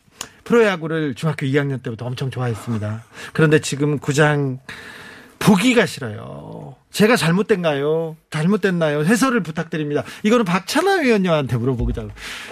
프로야구를 0.45 1.17
중학교 1.17 1.45
2학년 1.45 1.83
때부터 1.83 2.07
엄청 2.07 2.31
좋아했습니다. 2.31 3.03
그런데 3.33 3.61
지금 3.61 3.99
구장 3.99 4.61
보기가 5.41 5.87
싫어요. 5.87 6.77
제가 6.93 7.17
잘못된가요? 7.17 8.17
잘못됐나요? 8.31 9.05
해설을 9.05 9.43
부탁드립니다. 9.43 10.05
이거는 10.23 10.45
박찬하 10.45 10.97
위원님한테 11.01 11.57
물어보자고. 11.57 12.11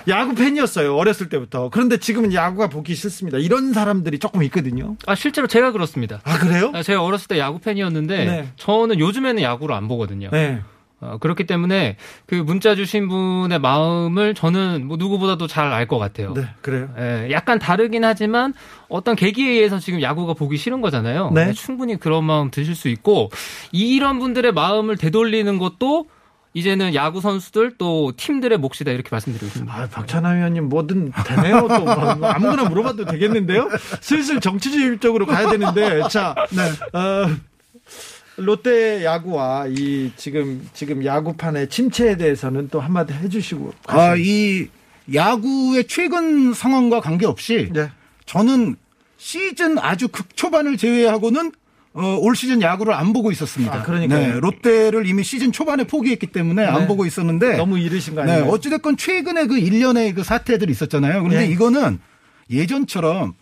야구 0.09 0.35
팬이었어요. 0.35 0.97
어렸을 0.97 1.29
때부터. 1.29 1.71
그런데 1.71 1.99
지금은 1.99 2.33
야구가 2.33 2.69
보기 2.69 2.95
싫습니다. 2.95 3.39
이런 3.39 3.73
사람들이 3.73 4.19
조금 4.19 4.43
있거든요. 4.45 4.97
아 5.07 5.15
실제로 5.15 5.47
제가 5.47 5.73
그렇습니다. 5.73 6.21
아, 6.25 6.39
그래요? 6.39 6.71
아, 6.75 6.83
제가 6.83 7.03
어렸을 7.03 7.29
때 7.29 7.39
야구 7.39 7.59
팬이었는데 7.59 8.25
네. 8.25 8.49
저는 8.57 8.99
요즘에는 8.99 9.43
야구를 9.43 9.75
안 9.75 9.87
보거든요. 9.87 10.31
네. 10.33 10.61
어, 11.01 11.17
그렇기 11.21 11.47
때문에 11.47 11.97
그 12.27 12.35
문자 12.35 12.75
주신 12.75 13.07
분의 13.09 13.61
마음을 13.61 14.35
저는 14.35 14.87
뭐 14.89 14.97
누구보다도 14.97 15.47
잘 15.47 15.73
알 15.73 15.87
것 15.87 15.99
같아요. 15.99 16.35
네, 16.35 16.49
그래요. 16.61 16.89
예, 16.99 17.29
약간 17.31 17.59
다르긴 17.59 18.05
하지만 18.05 18.53
어떤 18.89 19.15
계기에 19.15 19.49
의해서 19.51 19.79
지금 19.79 20.03
야구가 20.03 20.35
보기 20.35 20.57
싫은 20.57 20.81
거잖아요. 20.81 21.31
네. 21.35 21.53
충분히 21.53 21.97
그런 21.97 22.25
마음 22.25 22.51
드실 22.51 22.75
수 22.75 22.89
있고 22.89 23.31
이런 23.71 24.19
분들의 24.19 24.53
마음을 24.53 24.97
되돌리는 24.97 25.59
것도 25.59 26.07
이제는 26.55 26.95
야구 26.95 27.21
선수들 27.21 27.75
또 27.79 28.11
팀들의 28.17 28.59
몫이다 28.59 28.91
이렇게 28.91 29.09
말씀드리고 29.13 29.47
있습니다. 29.47 29.73
아, 29.73 29.87
박찬하 29.87 30.31
위원님 30.31 30.69
뭐든 30.71 31.13
되네요. 31.27 31.69
또 31.69 31.81
뭐, 31.85 32.29
아무거나 32.29 32.65
물어봐도 32.69 33.05
되겠는데요. 33.05 33.69
슬슬 34.01 34.41
정치적으로 34.41 35.27
가야 35.27 35.51
되는데 35.51 36.03
자, 36.09 36.35
네. 36.51 36.63
어, 36.99 37.29
롯데 38.39 39.05
야구와 39.05 39.67
이 39.69 40.13
지금 40.17 40.67
지금 40.73 41.05
야구판의 41.05 41.69
침체에 41.69 42.17
대해서는 42.17 42.69
또 42.69 42.81
한마디 42.81 43.13
해주시고. 43.13 43.73
아, 43.87 44.15
이 44.17 44.69
야구의 45.13 45.87
최근 45.89 46.55
상황과 46.55 47.01
관계없이 47.01 47.71
네. 47.73 47.91
저는 48.27 48.77
시즌 49.17 49.79
아주 49.79 50.09
극초반을 50.09 50.77
제외하고는 50.77 51.53
어, 51.95 52.19
올 52.21 52.37
시즌 52.37 52.63
야구를 52.63 52.95
안 52.95 53.13
보고 53.13 53.33
있었습니다. 53.33 53.75
아, 53.75 53.83
그러니까요. 53.83 54.35
네, 54.35 54.41
롯데를 54.41 55.07
이미 55.07 55.25
시즌 55.25 55.51
초반에 55.51 55.85
포기했기 55.85 56.29
때문에 56.29 56.63
네. 56.63 56.69
안 56.69 56.87
보고 56.87 57.07
있었는데 57.07 57.57
너무 57.57 57.79
이르신 57.79 58.15
거 58.15 58.25
네, 58.25 58.33
아니에요? 58.33 58.51
어찌됐건 58.51 58.97
최근에 58.97 59.47
그 59.47 59.59
일련의 59.59 60.15
그 60.15 60.23
사태들이 60.23 60.71
있었잖아요. 60.71 61.23
그런데 61.25 61.47
네. 61.47 61.53
이거는 61.53 61.99
예전처럼 62.51 63.35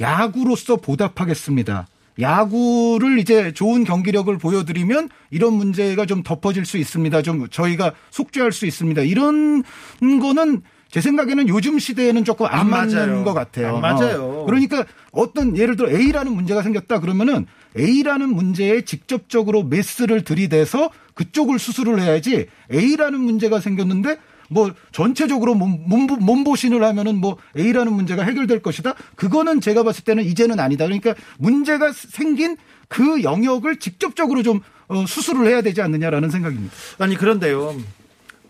야구로서 0.00 0.76
보답하겠습니다. 0.76 1.86
야구를 2.20 3.18
이제 3.18 3.52
좋은 3.52 3.84
경기력을 3.84 4.36
보여드리면 4.38 5.08
이런 5.30 5.54
문제가 5.54 6.06
좀 6.06 6.22
덮어질 6.22 6.64
수 6.64 6.78
있습니다. 6.78 7.22
좀 7.22 7.48
저희가 7.48 7.92
속죄할 8.10 8.52
수 8.52 8.66
있습니다. 8.66 9.02
이런 9.02 9.62
거는 10.00 10.62
제 10.90 11.00
생각에는 11.00 11.48
요즘 11.48 11.78
시대에는 11.78 12.24
조금 12.24 12.46
안, 12.46 12.60
안 12.60 12.70
맞는 12.70 12.94
맞아요. 12.94 13.24
것 13.24 13.34
같아요. 13.34 13.74
안 13.76 13.80
맞아요. 13.82 14.22
어. 14.22 14.44
그러니까 14.46 14.86
어떤 15.12 15.56
예를 15.56 15.76
들어 15.76 15.90
A라는 15.90 16.32
문제가 16.32 16.62
생겼다 16.62 17.00
그러면은 17.00 17.46
A라는 17.76 18.34
문제에 18.34 18.82
직접적으로 18.82 19.62
메스를 19.64 20.22
들이대서 20.24 20.90
그쪽을 21.14 21.58
수술을 21.58 22.00
해야지 22.00 22.46
A라는 22.72 23.20
문제가 23.20 23.60
생겼는데 23.60 24.16
뭐 24.48 24.72
전체적으로 24.92 25.54
몸보신을 25.54 26.82
하면은 26.82 27.16
뭐 27.16 27.36
A라는 27.56 27.92
문제가 27.92 28.22
해결될 28.22 28.62
것이다. 28.62 28.94
그거는 29.14 29.60
제가 29.60 29.82
봤을 29.82 30.04
때는 30.04 30.24
이제는 30.24 30.60
아니다. 30.60 30.84
그러니까 30.84 31.14
문제가 31.38 31.92
생긴 31.92 32.56
그 32.88 33.22
영역을 33.22 33.78
직접적으로 33.78 34.42
좀 34.42 34.60
어, 34.88 35.04
수술을 35.06 35.46
해야 35.46 35.62
되지 35.62 35.82
않느냐라는 35.82 36.30
생각입니다. 36.30 36.72
아니 36.98 37.16
그런데요. 37.16 37.76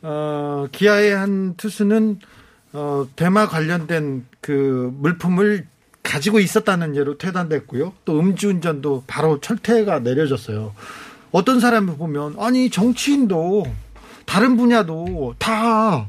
어, 0.03 0.67
기아의 0.71 1.15
한 1.15 1.55
투수는 1.57 2.21
어, 2.73 3.09
대마 3.17 3.49
관련된 3.49 4.27
그 4.41 4.93
물품을 4.99 5.67
가지고 6.03 6.39
있었다는 6.39 6.95
예로 6.95 7.19
퇴단됐고요. 7.19 7.93
또 8.05 8.21
음주운전도 8.21 9.05
바로 9.07 9.41
철퇴가 9.41 10.01
내려졌어요. 10.01 10.73
어떤 11.33 11.59
사람을 11.59 11.97
보면 11.97 12.37
아니 12.39 12.71
정치인도 12.71 13.67
다른 14.27 14.57
분야도 14.57 15.35
다 15.39 16.07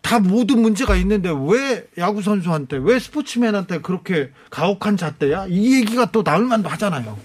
다 0.00 0.20
모두 0.20 0.56
문제가 0.56 0.96
있는데 0.96 1.28
왜 1.30 1.86
야구 1.98 2.22
선수한테 2.22 2.78
왜 2.80 2.98
스포츠맨한테 2.98 3.82
그렇게 3.82 4.30
가혹한 4.48 4.96
잣대야? 4.96 5.48
이 5.50 5.74
얘기가 5.74 6.10
또 6.12 6.22
나올 6.24 6.46
만도 6.46 6.70
하잖아요. 6.70 7.18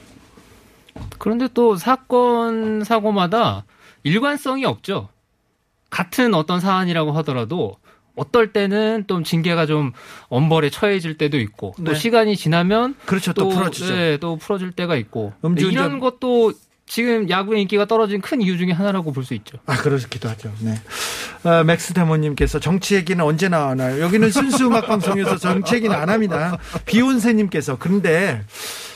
그런데 1.18 1.48
또 1.54 1.78
사건 1.78 2.84
사고마다 2.84 3.64
일관성이 4.04 4.66
없죠. 4.66 5.08
같은 5.92 6.34
어떤 6.34 6.60
사안이라고 6.60 7.14
하더라도 7.14 7.78
어떨 8.18 8.52
때는 8.52 9.06
좀 9.08 9.24
징계가 9.24 9.66
좀 9.66 9.94
엄벌에 10.28 10.70
처해질 10.70 11.18
때도 11.18 11.38
있고 11.40 11.74
또 11.78 11.94
네. 11.94 11.96
시간이 11.96 12.36
지나면 12.36 12.96
그렇죠. 13.06 13.32
또, 13.32 13.48
풀어지죠. 13.48 13.96
네, 13.96 14.18
또 14.18 14.36
풀어질 14.36 14.72
때가 14.74 14.98
있고 14.98 15.32
음주운전- 15.42 15.72
이런 15.72 16.00
것도 16.02 16.52
지금 16.86 17.30
야구의 17.30 17.62
인기가 17.62 17.86
떨어진 17.86 18.22
큰 18.22 18.42
이유 18.42 18.58
중에 18.58 18.72
하나라고 18.72 19.12
볼 19.14 19.24
수 19.24 19.34
있죠. 19.36 19.58
아, 19.66 19.78
그렇기도 19.78 20.28
하죠. 20.30 20.52
네. 20.60 20.76
어, 21.50 21.64
맥스 21.64 21.94
데모님께서 21.94 22.60
정치 22.60 22.96
얘기는 22.96 23.24
언제 23.24 23.48
나오나요? 23.48 24.02
여기는 24.02 24.30
순수 24.32 24.68
음악 24.68 24.86
방송에서 24.88 25.38
정치 25.38 25.76
얘기는 25.76 25.96
안 25.96 26.10
합니다. 26.10 26.58
비온세님께서 26.86 27.78
그런데 27.80 28.44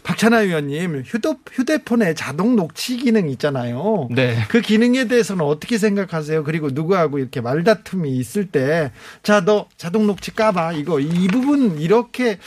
박찬하 0.07 0.43
의원님 0.43 1.03
휴대, 1.05 1.33
휴대폰에 1.51 2.13
자동 2.13 2.55
녹취 2.55 2.95
기능 2.95 3.27
있잖아요. 3.31 4.07
네. 4.09 4.37
그 4.47 4.61
기능에 4.61 5.09
대해서는 5.09 5.43
어떻게 5.43 5.77
생각하세요? 5.77 6.45
그리고 6.45 6.69
누구하고 6.71 7.19
이렇게 7.19 7.41
말다툼이 7.41 8.15
있을 8.15 8.45
때, 8.45 8.93
자, 9.21 9.43
너 9.43 9.67
자동 9.75 10.07
녹취 10.07 10.33
까봐. 10.33 10.71
이거, 10.73 11.01
이 11.01 11.27
부분 11.27 11.81
이렇게 11.81 12.39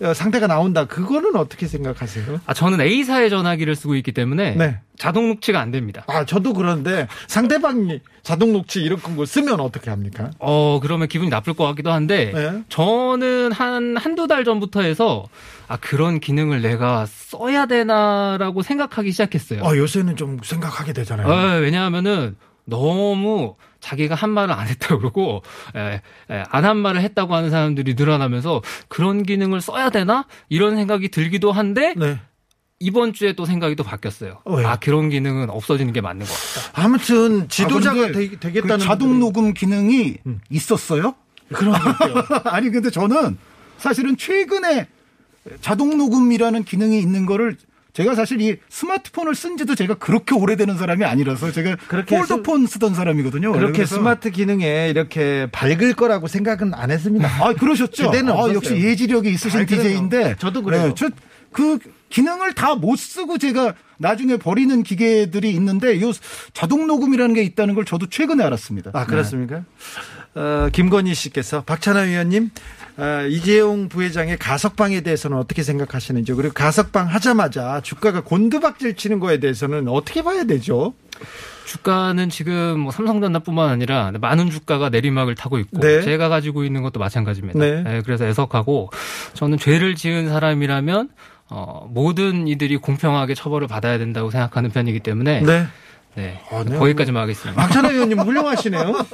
어, 0.00 0.14
상태가 0.14 0.46
나온다. 0.46 0.84
그거는 0.84 1.34
어떻게 1.34 1.66
생각하세요? 1.66 2.40
아 2.46 2.54
저는 2.54 2.80
A사의 2.80 3.30
전화기를 3.30 3.74
쓰고 3.74 3.96
있기 3.96 4.12
때문에 4.12 4.54
네. 4.54 4.78
자동 4.96 5.28
녹취가 5.28 5.60
안 5.60 5.72
됩니다. 5.72 6.04
아, 6.06 6.24
저도 6.24 6.52
그런데 6.52 7.08
상대방이 7.26 7.98
자동 8.22 8.52
녹취 8.52 8.80
이런 8.80 9.00
거 9.00 9.26
쓰면 9.26 9.58
어떻게 9.58 9.90
합니까? 9.90 10.30
어, 10.38 10.78
그러면 10.80 11.08
기분이 11.08 11.30
나쁠 11.30 11.54
것 11.54 11.64
같기도 11.64 11.90
한데, 11.90 12.30
네. 12.32 12.62
저는 12.68 13.50
한, 13.50 13.96
한두 13.96 14.28
달 14.28 14.44
전부터 14.44 14.82
해서, 14.82 15.26
아, 15.68 15.76
그런 15.76 16.18
기능을 16.18 16.62
내가 16.62 17.06
써야 17.06 17.66
되나라고 17.66 18.62
생각하기 18.62 19.12
시작했어요. 19.12 19.62
어, 19.62 19.76
요새는 19.76 20.16
좀 20.16 20.38
생각하게 20.42 20.92
되잖아요. 20.94 21.26
어, 21.28 21.60
왜냐하면은, 21.60 22.36
너무 22.64 23.54
자기가 23.80 24.14
한 24.14 24.30
말을 24.30 24.52
안 24.54 24.66
했다고 24.66 24.98
그러고, 24.98 25.42
안 25.72 26.64
한 26.64 26.76
말을 26.78 27.00
했다고 27.02 27.34
하는 27.34 27.50
사람들이 27.50 27.94
늘어나면서, 27.94 28.62
그런 28.88 29.22
기능을 29.22 29.60
써야 29.60 29.90
되나? 29.90 30.26
이런 30.48 30.76
생각이 30.76 31.08
들기도 31.10 31.52
한데, 31.52 31.94
네. 31.96 32.18
이번 32.80 33.12
주에 33.12 33.32
또 33.32 33.44
생각이 33.44 33.74
또 33.74 33.82
바뀌었어요. 33.82 34.40
어, 34.44 34.54
왜요? 34.54 34.68
아, 34.68 34.76
그런 34.76 35.10
기능은 35.10 35.50
없어지는 35.50 35.92
게 35.92 36.00
맞는 36.00 36.24
것 36.26 36.32
같다. 36.32 36.82
아무튼 36.84 37.48
지도자가 37.48 38.00
아, 38.04 38.12
되, 38.12 38.28
겠다는 38.28 38.78
그 38.78 38.78
자동 38.78 39.18
녹음 39.18 39.52
기능이 39.52 40.16
있었어요? 40.50 41.14
그런 41.52 41.72
것요 41.72 42.24
아니 42.44 42.70
근데 42.70 42.90
저는 42.90 43.36
사실은 43.78 44.16
최근에 44.16 44.86
자동 45.60 45.96
녹음이라는 45.98 46.64
기능이 46.64 46.98
있는 47.00 47.26
거를 47.26 47.56
제가 47.94 48.14
사실 48.14 48.40
이 48.40 48.58
스마트폰을 48.68 49.34
쓴 49.34 49.56
지도 49.56 49.74
제가 49.74 49.94
그렇게 49.94 50.34
오래되는 50.34 50.76
사람이 50.78 51.04
아니라서 51.04 51.50
제가 51.50 51.76
그렇게 51.88 52.16
폴더폰 52.16 52.66
쓰던 52.66 52.94
사람이거든요. 52.94 53.52
그렇게 53.52 53.86
스마트 53.86 54.30
기능에 54.30 54.88
이렇게 54.90 55.48
밝을 55.50 55.94
거라고 55.94 56.28
생각은 56.28 56.74
안 56.74 56.90
했습니다. 56.92 57.28
아 57.44 57.54
그러셨죠. 57.54 58.10
그때는 58.10 58.32
아. 58.32 58.52
역시 58.54 58.76
예지력이 58.76 59.30
있으신 59.30 59.66
그럼요. 59.66 59.82
DJ인데 59.82 60.36
저도 60.38 60.62
그래요. 60.62 60.94
저그 60.94 61.78
기능을 62.10 62.54
다 62.54 62.76
못 62.76 62.96
쓰고 62.96 63.38
제가 63.38 63.74
나중에 63.96 64.36
버리는 64.36 64.82
기계들이 64.84 65.50
있는데 65.50 66.00
요 66.00 66.12
자동 66.52 66.86
녹음이라는 66.86 67.34
게 67.34 67.42
있다는 67.42 67.74
걸 67.74 67.84
저도 67.84 68.06
최근에 68.08 68.44
알았습니다. 68.44 68.92
아, 68.94 69.06
그렇습니까? 69.06 69.64
어, 70.38 70.68
김건희 70.70 71.14
씨께서 71.14 71.62
박찬하 71.62 72.04
의원님, 72.04 72.50
어, 72.96 73.26
이재용 73.28 73.88
부회장의 73.88 74.38
가석방에 74.38 75.00
대해서는 75.00 75.36
어떻게 75.36 75.64
생각하시는지 75.64 76.32
그리고 76.34 76.54
가석방 76.54 77.08
하자마자 77.08 77.80
주가가 77.82 78.20
곤두박질 78.20 78.94
치는 78.94 79.18
거에 79.18 79.40
대해서는 79.40 79.88
어떻게 79.88 80.22
봐야 80.22 80.44
되죠? 80.44 80.94
주가는 81.64 82.30
지금 82.30 82.78
뭐 82.78 82.92
삼성전자뿐만 82.92 83.68
아니라 83.68 84.12
많은 84.20 84.48
주가가 84.50 84.90
내리막을 84.90 85.34
타고 85.34 85.58
있고 85.58 85.80
네. 85.80 86.02
제가 86.02 86.28
가지고 86.28 86.62
있는 86.62 86.82
것도 86.82 87.00
마찬가지입니다. 87.00 87.58
네. 87.58 87.82
네, 87.82 88.02
그래서 88.04 88.24
애석하고 88.24 88.90
저는 89.34 89.58
죄를 89.58 89.96
지은 89.96 90.28
사람이라면 90.28 91.10
어, 91.50 91.90
모든 91.92 92.46
이들이 92.46 92.76
공평하게 92.76 93.34
처벌을 93.34 93.66
받아야 93.66 93.98
된다고 93.98 94.30
생각하는 94.30 94.70
편이기 94.70 95.00
때문에 95.00 95.42
네, 96.14 96.22
네. 96.22 96.40
아, 96.50 96.64
네. 96.64 96.76
거기까지만 96.76 97.22
하겠습니다. 97.22 97.60
박찬하 97.60 97.90
위원님 97.90 98.18
훌륭하시네요. 98.20 99.06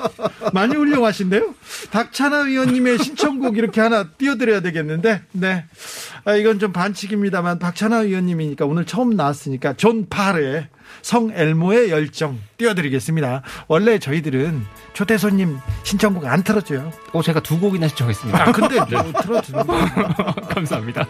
많이 0.52 0.74
훌륭하신데요? 0.74 1.54
박찬하 1.90 2.38
위원님의 2.48 2.98
신청곡 2.98 3.59
이렇게 3.59 3.80
하나 3.80 4.04
띄워드려야 4.04 4.61
되겠는데, 4.61 5.22
네. 5.33 5.64
아, 6.24 6.35
이건 6.35 6.59
좀 6.59 6.72
반칙입니다만, 6.72 7.59
박찬하 7.59 7.98
위원님이니까 8.03 8.64
오늘 8.64 8.87
처음 8.87 9.11
나왔으니까, 9.11 9.74
존 9.74 10.09
파르의 10.09 10.68
성 11.02 11.30
엘모의 11.35 11.90
열정 11.90 12.38
띄워드리겠습니다. 12.57 13.42
원래 13.68 13.98
저희들은 13.98 14.64
초대 14.94 15.18
손님 15.18 15.59
신청곡 15.83 16.24
안 16.24 16.42
틀어줘요. 16.42 16.90
어, 17.12 17.22
제가 17.22 17.40
두 17.40 17.61
곡이나 17.61 17.88
신청했습니다. 17.88 18.42
아, 18.42 18.52
근데 18.52 18.76
뭐 18.80 19.12
틀어주는 19.22 19.66
거. 19.66 19.76
감사합니다. 20.48 21.07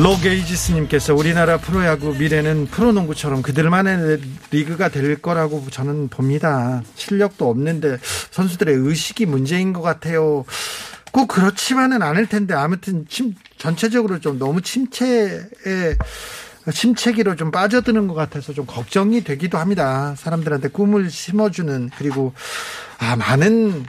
로게이지스님께서 0.00 1.14
우리나라 1.14 1.58
프로야구 1.58 2.14
미래는 2.14 2.68
프로농구처럼 2.68 3.42
그들만의 3.42 4.20
리그가 4.50 4.88
될 4.88 5.20
거라고 5.20 5.66
저는 5.70 6.08
봅니다. 6.08 6.82
실력도 6.94 7.48
없는데 7.48 7.98
선수들의 8.30 8.74
의식이 8.76 9.26
문제인 9.26 9.74
것 9.74 9.82
같아요. 9.82 10.46
꼭 11.12 11.26
그렇지만은 11.28 12.00
않을 12.00 12.28
텐데 12.28 12.54
아무튼 12.54 13.04
침, 13.10 13.34
전체적으로 13.58 14.20
좀 14.20 14.38
너무 14.38 14.62
침체에 14.62 15.42
침체기로 16.72 17.36
좀 17.36 17.50
빠져드는 17.50 18.08
것 18.08 18.14
같아서 18.14 18.54
좀 18.54 18.64
걱정이 18.64 19.22
되기도 19.22 19.58
합니다. 19.58 20.14
사람들한테 20.16 20.68
꿈을 20.68 21.10
심어주는 21.10 21.90
그리고 21.98 22.32
아 22.98 23.16
많은 23.16 23.84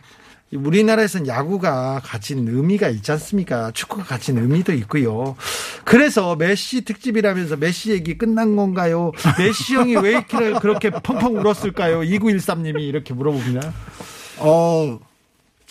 우리나라에서는 0.54 1.28
야구가 1.28 2.02
가진 2.04 2.48
의미가 2.48 2.90
있지 2.90 3.12
않습니까? 3.14 3.72
축구가 3.72 4.04
가진 4.04 4.38
의미도 4.38 4.74
있고요. 4.74 5.36
그래서 5.86 6.36
메시 6.36 6.82
특집이라면서 6.84 7.58
메시 7.58 7.92
얘기 7.92 8.18
끝난 8.18 8.56
건가요? 8.56 9.12
메시 9.40 9.76
형이 9.76 9.96
왜 9.98 10.12
이렇게 10.12 10.54
그렇게 10.60 10.90
펑펑 10.90 11.38
울었을까요? 11.38 12.02
2913님이 12.02 12.82
이렇게 12.82 13.14
물어봅니다. 13.14 13.74
어, 14.40 15.00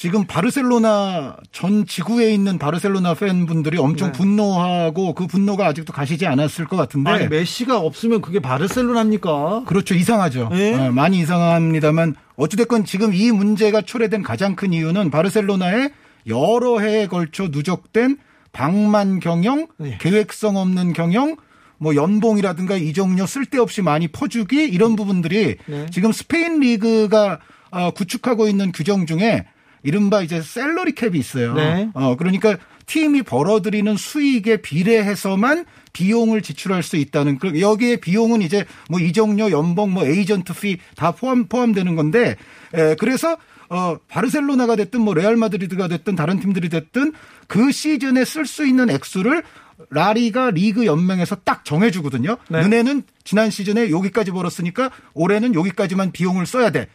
지금 0.00 0.24
바르셀로나 0.24 1.36
전 1.52 1.84
지구에 1.84 2.32
있는 2.32 2.56
바르셀로나 2.58 3.12
팬분들이 3.12 3.76
엄청 3.76 4.12
네. 4.12 4.18
분노하고 4.18 5.12
그 5.12 5.26
분노가 5.26 5.66
아직도 5.66 5.92
가시지 5.92 6.26
않았을 6.26 6.64
것 6.64 6.78
같은데. 6.78 7.10
아니 7.10 7.28
메시가 7.28 7.78
없으면 7.78 8.22
그게 8.22 8.40
바르셀로나입니까? 8.40 9.64
그렇죠. 9.66 9.94
이상하죠. 9.94 10.48
예? 10.54 10.72
어, 10.72 10.90
많이 10.90 11.18
이상합니다만 11.18 12.14
어찌됐건 12.36 12.86
지금 12.86 13.12
이 13.12 13.30
문제가 13.30 13.82
초래된 13.82 14.22
가장 14.22 14.56
큰 14.56 14.72
이유는 14.72 15.10
바르셀로나의 15.10 15.90
여러 16.28 16.78
해에 16.78 17.06
걸쳐 17.06 17.48
누적된 17.48 18.16
방만 18.52 19.20
경영, 19.20 19.66
네. 19.76 19.98
계획성 20.00 20.56
없는 20.56 20.94
경영, 20.94 21.36
뭐 21.76 21.94
연봉이라든가 21.94 22.76
이적료 22.76 23.26
쓸데없이 23.26 23.82
많이 23.82 24.08
퍼주기 24.08 24.64
이런 24.64 24.96
부분들이 24.96 25.58
네. 25.66 25.84
지금 25.90 26.10
스페인 26.10 26.60
리그가 26.60 27.38
어, 27.70 27.90
구축하고 27.90 28.48
있는 28.48 28.72
규정 28.72 29.04
중에 29.04 29.44
이른바 29.82 30.22
이제 30.22 30.40
salary 30.42 30.92
cap이 30.92 31.18
있어요. 31.18 31.54
네. 31.54 31.90
어, 31.94 32.16
그러니까 32.16 32.56
팀이 32.86 33.22
벌어들이는 33.22 33.96
수익에 33.96 34.58
비례해서만 34.58 35.64
비용을 35.92 36.42
지출할 36.42 36.82
수 36.82 36.96
있다는 36.96 37.38
그 37.38 37.60
여기에 37.60 37.96
비용은 37.96 38.42
이제 38.42 38.64
뭐 38.88 38.98
이적료, 39.00 39.50
연봉, 39.50 39.92
뭐 39.92 40.04
agent 40.04 40.54
fee 40.54 40.78
다 40.96 41.12
포함 41.12 41.46
포함되는 41.46 41.94
건데 41.96 42.36
에, 42.74 42.94
그래서 42.96 43.36
어 43.68 43.96
바르셀로나가 44.08 44.74
됐든 44.76 45.00
뭐 45.00 45.14
레알 45.14 45.36
마드리드가 45.36 45.86
됐든 45.88 46.16
다른 46.16 46.40
팀들이 46.40 46.68
됐든 46.68 47.12
그 47.46 47.70
시즌에 47.70 48.24
쓸 48.24 48.44
수 48.46 48.66
있는 48.66 48.90
액수를 48.90 49.44
라리가 49.90 50.50
리그 50.50 50.84
연맹에서 50.84 51.36
딱 51.44 51.64
정해주거든요. 51.64 52.36
네. 52.50 52.60
너네는 52.62 53.04
지난 53.24 53.50
시즌에 53.50 53.90
여기까지 53.90 54.32
벌었으니까 54.32 54.90
올해는 55.14 55.54
여기까지만 55.54 56.10
비용을 56.12 56.46
써야 56.46 56.70
돼. 56.70 56.88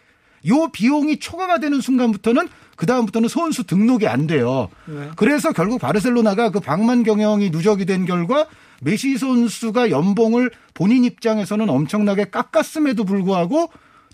요 0.47 0.67
비용이 0.71 1.17
초과가 1.19 1.59
되는 1.59 1.81
순간부터는 1.81 2.47
그 2.75 2.85
다음부터는 2.85 3.29
선수 3.29 3.63
등록이 3.63 4.07
안 4.07 4.27
돼요. 4.27 4.69
네. 4.85 5.09
그래서 5.15 5.51
결국 5.53 5.79
바르셀로나가 5.79 6.49
그 6.51 6.59
방만 6.59 7.03
경영이 7.03 7.49
누적이 7.49 7.85
된 7.85 8.05
결과 8.05 8.47
메시 8.81 9.17
선수가 9.17 9.89
연봉을 9.89 10.51
본인 10.73 11.03
입장에서는 11.05 11.69
엄청나게 11.69 12.25
깎았음에도 12.25 13.05
불구하고 13.05 13.69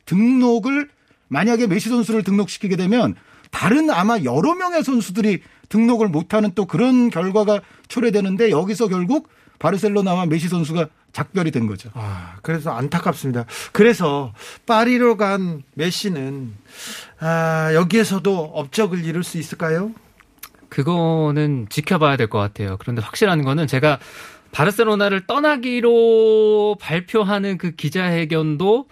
등록을 0.06 0.90
만약에 1.28 1.68
메시 1.68 1.90
선수를 1.90 2.24
등록시키게 2.24 2.76
되면 2.76 3.16
다른 3.50 3.90
아마 3.90 4.20
여러 4.24 4.54
명의 4.54 4.84
선수들이 4.84 5.42
등록을 5.70 6.10
못하는 6.10 6.52
또 6.54 6.66
그런 6.66 7.10
결과가 7.10 7.62
초래되는데 7.88 8.52
여기서 8.52 8.88
결국 8.88 9.30
바르셀로나와 9.60 10.26
메시 10.26 10.48
선수가 10.48 10.88
작별이 11.14 11.52
된 11.52 11.68
거죠. 11.68 11.90
아, 11.94 12.36
그래서 12.42 12.72
안타깝습니다. 12.72 13.46
그래서 13.72 14.34
파리로 14.66 15.18
간 15.18 15.64
메시는 15.76 16.54
아, 17.20 17.72
여기에서도 17.74 18.52
업적을 18.54 19.04
이룰 19.04 19.24
수 19.24 19.38
있을까요? 19.38 19.92
그거는 20.70 21.68
지켜봐야 21.70 22.16
될 22.18 22.28
것 22.28 22.38
같아요. 22.40 22.78
그런데 22.80 23.02
확실한 23.02 23.44
거는 23.44 23.68
제가 23.68 24.00
바르셀로나를 24.54 25.28
떠나기로 25.28 26.78
발표하는 26.80 27.58
그 27.58 27.72
기자회견도 27.72 28.86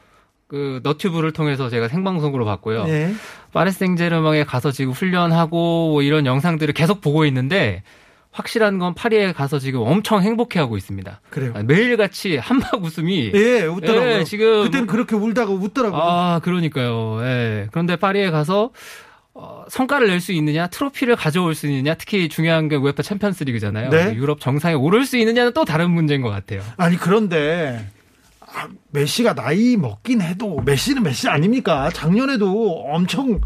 그 0.47 0.79
너튜브를 0.84 1.32
통해서 1.32 1.69
제가 1.69 1.88
생방송으로 1.88 2.43
봤고요. 2.43 2.86
네. 2.86 3.13
파리 3.53 3.71
생제르맹에 3.71 4.43
가서 4.45 4.71
지금 4.71 4.91
훈련하고 4.93 5.91
뭐 5.91 6.01
이런 6.01 6.25
영상들을 6.25 6.73
계속 6.73 7.01
보고 7.01 7.25
있는데 7.25 7.84
확실한 8.31 8.77
건 8.79 8.93
파리에 8.93 9.33
가서 9.33 9.59
지금 9.59 9.81
엄청 9.81 10.21
행복해하고 10.21 10.77
있습니다. 10.77 11.21
그래요. 11.29 11.51
아, 11.55 11.63
매일같이 11.63 12.37
한박 12.37 12.83
웃음이 12.83 13.31
예, 13.33 13.63
웃더라고요. 13.63 14.09
예, 14.19 14.23
지금 14.23 14.63
그때는 14.63 14.87
그렇게 14.87 15.15
울다가 15.15 15.51
웃더라고요. 15.51 16.01
아, 16.01 16.39
그러니까요. 16.43 17.19
예. 17.23 17.67
그런데 17.71 17.95
파리에 17.95 18.29
가서 18.31 18.71
어, 19.33 19.63
성과를 19.69 20.07
낼 20.07 20.19
수 20.19 20.31
있느냐, 20.33 20.67
트로피를 20.67 21.15
가져올 21.15 21.55
수 21.55 21.65
있느냐, 21.67 21.95
특히 21.95 22.27
중요한 22.29 22.67
게 22.67 22.75
우에파 22.75 23.01
챔피언스 23.03 23.45
리그잖아요. 23.45 23.89
네. 23.89 24.13
유럽 24.15 24.39
정상에 24.41 24.73
오를 24.75 25.05
수 25.05 25.17
있느냐는 25.17 25.53
또 25.53 25.63
다른 25.65 25.91
문제인 25.91 26.21
것 26.21 26.29
같아요. 26.29 26.61
아니 26.77 26.97
그런데 26.97 27.87
아, 28.41 28.67
메시가 28.91 29.35
나이 29.35 29.77
먹긴 29.77 30.21
해도 30.21 30.59
메시는 30.65 31.03
메시 31.03 31.29
아닙니까? 31.29 31.89
작년에도 31.93 32.83
엄청 32.91 33.39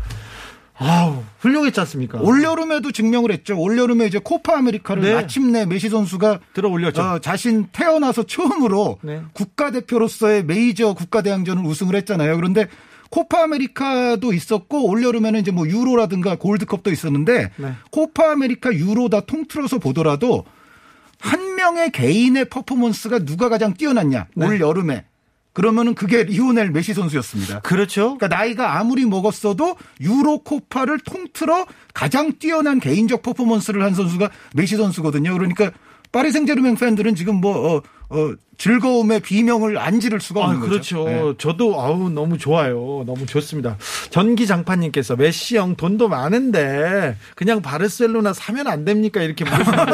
아우 0.75 1.23
훌륭했지 1.39 1.79
않습니까? 1.81 2.19
올여름에도 2.19 2.91
증명을 2.91 3.31
했죠. 3.31 3.59
올여름에 3.59 4.07
이제 4.07 4.19
코파 4.23 4.57
아메리카를 4.57 5.03
네. 5.03 5.13
마침내 5.13 5.65
메시 5.65 5.89
선수가 5.89 6.39
들어 6.53 6.69
올렸죠. 6.69 7.01
어, 7.01 7.19
자신 7.19 7.67
태어나서 7.71 8.23
처음으로 8.23 8.97
네. 9.01 9.21
국가대표로서의 9.33 10.45
메이저 10.45 10.93
국가대항전을 10.93 11.63
우승을 11.63 11.95
했잖아요. 11.95 12.35
그런데 12.35 12.67
코파 13.09 13.43
아메리카도 13.43 14.33
있었고 14.33 14.89
올여름에는 14.89 15.39
이제 15.39 15.51
뭐 15.51 15.67
유로라든가 15.67 16.35
골드컵도 16.35 16.91
있었는데 16.91 17.51
네. 17.57 17.73
코파 17.91 18.31
아메리카 18.31 18.73
유로 18.73 19.09
다 19.09 19.21
통틀어서 19.21 19.77
보더라도 19.77 20.45
한 21.19 21.55
명의 21.55 21.91
개인의 21.91 22.45
퍼포먼스가 22.45 23.19
누가 23.19 23.49
가장 23.49 23.75
뛰어났냐 23.75 24.27
네. 24.35 24.47
올 24.47 24.59
여름에 24.59 25.05
그러면은 25.53 25.93
그게 25.93 26.23
리오넬 26.23 26.71
메시 26.71 26.93
선수였습니다. 26.93 27.61
그렇죠. 27.61 28.17
그러니까 28.17 28.27
나이가 28.27 28.79
아무리 28.79 29.05
먹었어도 29.05 29.77
유로 30.01 30.39
코파를 30.39 30.99
통틀어 30.99 31.65
가장 31.93 32.33
뛰어난 32.39 32.79
개인적 32.79 33.21
퍼포먼스를 33.21 33.83
한 33.83 33.93
선수가 33.93 34.29
메시 34.55 34.75
선수거든요. 34.77 35.31
그러니까 35.33 35.71
파리 36.11 36.31
생제르맹 36.31 36.75
팬들은 36.75 37.15
지금 37.15 37.35
뭐 37.35 37.75
어, 37.75 37.81
어, 38.09 38.33
즐거움의 38.57 39.19
비명을 39.21 39.77
안 39.77 39.99
지를 39.99 40.19
수가 40.21 40.41
아, 40.41 40.45
없는 40.45 40.59
그렇죠. 40.61 41.03
거죠. 41.05 41.09
네. 41.09 41.33
저도 41.37 41.81
아우 41.81 42.09
너무 42.09 42.37
좋아요. 42.37 43.03
너무 43.05 43.25
좋습니다. 43.25 43.77
전기 44.09 44.47
장판님께서 44.47 45.15
메시 45.15 45.57
형 45.57 45.75
돈도 45.75 46.07
많은데 46.07 47.15
그냥 47.35 47.61
바르셀로나 47.61 48.33
사면 48.33 48.67
안 48.67 48.85
됩니까? 48.85 49.21
이렇게 49.21 49.43
물으시는데 49.45 49.91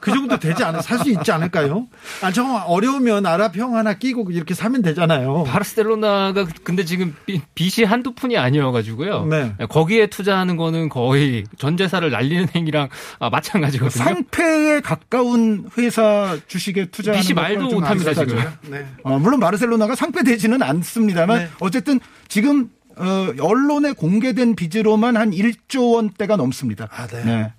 그 0.00 0.10
정도 0.12 0.38
되지 0.38 0.62
않아 0.64 0.80
살 0.82 1.02
수 1.02 1.10
있지 1.10 1.32
않을까요? 1.32 1.88
아, 2.22 2.30
정말 2.30 2.62
어려우면 2.66 3.26
아랍 3.26 3.56
형 3.56 3.74
하나 3.76 3.94
끼고 3.94 4.30
이렇게 4.30 4.54
사면 4.54 4.82
되잖아요. 4.82 5.42
바르셀로나가 5.44 6.46
근데 6.62 6.84
지금 6.84 7.14
빚- 7.26 7.42
빚이 7.54 7.82
한두 7.84 8.12
푼이 8.14 8.36
아니어가지고요. 8.36 9.26
네. 9.26 9.54
거기에 9.68 10.06
투자하는 10.08 10.56
거는 10.56 10.88
거의 10.90 11.44
전 11.58 11.76
재산을 11.76 12.10
날리는 12.10 12.48
행위랑 12.54 12.88
아, 13.18 13.30
마찬가지거든요. 13.30 14.04
상패에 14.04 14.80
가까운 14.80 15.68
회사 15.78 16.36
주식에 16.46 16.86
투자하는 16.90 17.20
빚이 17.20 17.34
말도 17.34 17.68
좀 17.68 17.80
못합니다, 17.80 18.01
지금. 18.02 18.38
네. 18.68 18.86
어, 19.02 19.18
물론 19.18 19.40
바르셀로나가 19.40 19.94
상패되지는 19.94 20.62
않습니다만 20.62 21.38
네. 21.38 21.48
어쨌든 21.60 22.00
지금 22.28 22.70
어, 22.96 23.32
언론에 23.40 23.92
공개된 23.92 24.54
빚으로만 24.54 25.16
한 25.16 25.30
1조 25.30 25.94
원대가 25.94 26.36
넘습니다. 26.36 26.88
아, 26.92 27.06
네. 27.06 27.52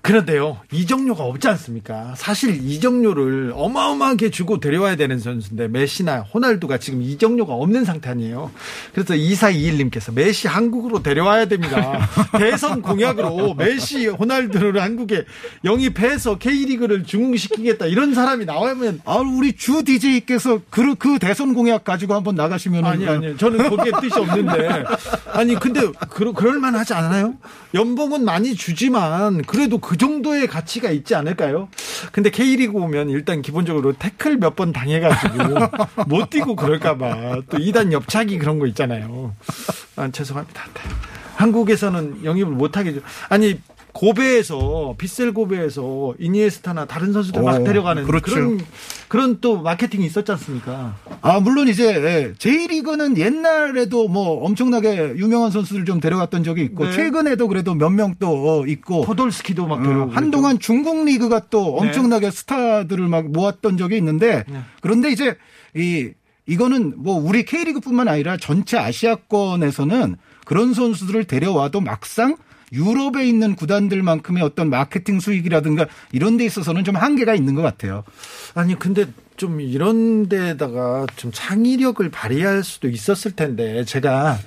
그런데요, 0.00 0.58
이적료가 0.72 1.24
없지 1.24 1.48
않습니까? 1.48 2.14
사실 2.16 2.54
이적료를 2.54 3.52
어마어마하게 3.54 4.30
주고 4.30 4.60
데려와야 4.60 4.96
되는 4.96 5.18
선수인데, 5.18 5.68
메시나 5.68 6.20
호날두가 6.20 6.78
지금 6.78 7.02
이적료가 7.02 7.52
없는 7.52 7.84
상태 7.84 8.10
아니에요. 8.10 8.50
그래서 8.94 9.14
2421님께서 9.14 10.14
메시 10.14 10.46
한국으로 10.46 11.02
데려와야 11.02 11.46
됩니다. 11.46 12.08
대선 12.38 12.80
공약으로 12.80 13.54
메시, 13.54 14.06
호날두를 14.06 14.80
한국에 14.80 15.24
영입해서 15.64 16.38
K리그를 16.38 17.04
중흥시키겠다. 17.04 17.86
이런 17.86 18.14
사람이 18.14 18.44
나오면 18.44 19.02
아, 19.04 19.16
우리 19.16 19.54
주 19.54 19.82
DJ께서 19.84 20.60
그, 20.70 20.94
그 20.94 21.18
대선 21.18 21.54
공약 21.54 21.84
가지고 21.84 22.14
한번 22.14 22.34
나가시면 22.36 22.84
아니 22.84 23.06
아니 23.06 23.36
저는 23.36 23.68
거기에 23.68 23.92
뜻이 24.00 24.18
없는데 24.18 24.84
아니 25.32 25.54
근데 25.54 25.80
그러, 26.10 26.32
그럴 26.32 26.58
만 26.60 26.74
하지 26.74 26.94
않아요? 26.94 27.34
연봉은 27.74 28.24
많이 28.24 28.54
주지만 28.54 29.42
그래도 29.42 29.78
그 29.78 29.87
정도의 29.96 30.46
가치가 30.46 30.90
있지 30.90 31.14
않을까요? 31.14 31.68
근데 32.12 32.30
K리그 32.30 32.76
오면 32.78 33.10
일단 33.10 33.40
기본적으로 33.42 33.92
태클 33.94 34.36
몇 34.38 34.54
번 34.56 34.72
당해가지고 34.72 36.04
못 36.08 36.30
뛰고 36.30 36.56
그럴까봐 36.56 37.42
또 37.48 37.58
이단 37.58 37.92
옆차기 37.92 38.38
그런 38.38 38.58
거 38.58 38.66
있잖아요. 38.66 39.34
아, 39.96 40.10
죄송합니다. 40.10 40.62
네. 40.74 40.80
한국에서는 41.36 42.24
영입을 42.24 42.52
못하게 42.52 42.94
죠 42.94 43.00
아니 43.28 43.60
고베에서 43.98 44.94
빗셀 44.96 45.34
고베에서 45.34 46.14
이니에스타나 46.20 46.84
다른 46.84 47.12
선수들 47.12 47.42
막 47.42 47.60
오, 47.60 47.64
데려가는 47.64 48.04
그렇죠. 48.04 48.32
그런 48.32 48.60
그런 49.08 49.38
또 49.40 49.60
마케팅이 49.60 50.06
있었지 50.06 50.30
않습니까? 50.30 50.94
아, 51.20 51.40
물론 51.40 51.66
이제 51.66 51.84
예, 51.84 52.32
J리그는 52.38 53.18
옛날에도 53.18 54.06
뭐 54.06 54.44
엄청나게 54.44 55.14
유명한 55.16 55.50
선수들 55.50 55.84
좀 55.84 55.98
데려갔던 55.98 56.44
적이 56.44 56.62
있고 56.62 56.84
네. 56.84 56.92
최근에도 56.92 57.48
그래도 57.48 57.74
몇 57.74 57.90
명 57.90 58.14
또 58.20 58.64
있고 58.68 59.02
포돌스키도 59.02 59.66
막 59.66 59.80
어, 59.80 59.82
데려오고 59.82 60.12
한동안 60.12 60.60
중국 60.60 61.04
리그가 61.04 61.46
또 61.50 61.80
네. 61.82 61.88
엄청나게 61.88 62.30
스타들을 62.30 63.08
막 63.08 63.28
모았던 63.32 63.78
적이 63.78 63.96
있는데 63.96 64.44
네. 64.48 64.60
그런데 64.80 65.10
이제 65.10 65.36
이 65.74 66.10
이거는 66.46 66.94
뭐 66.98 67.16
우리 67.16 67.44
K리그뿐만 67.44 68.06
아니라 68.06 68.36
전체 68.36 68.78
아시아권에서는 68.78 70.16
그런 70.44 70.72
선수들을 70.72 71.24
데려와도 71.24 71.80
막상 71.80 72.36
유럽에 72.72 73.26
있는 73.26 73.54
구단들만큼의 73.54 74.42
어떤 74.42 74.70
마케팅 74.70 75.20
수익이라든가 75.20 75.86
이런 76.12 76.36
데 76.36 76.44
있어서는 76.44 76.84
좀 76.84 76.96
한계가 76.96 77.34
있는 77.34 77.54
것 77.54 77.62
같아요. 77.62 78.04
아니 78.54 78.78
근데 78.78 79.06
좀 79.36 79.60
이런 79.60 80.28
데다가 80.28 81.06
좀 81.16 81.30
창의력을 81.32 82.08
발휘할 82.10 82.64
수도 82.64 82.88
있었을 82.88 83.32
텐데 83.32 83.84
제가 83.84 84.38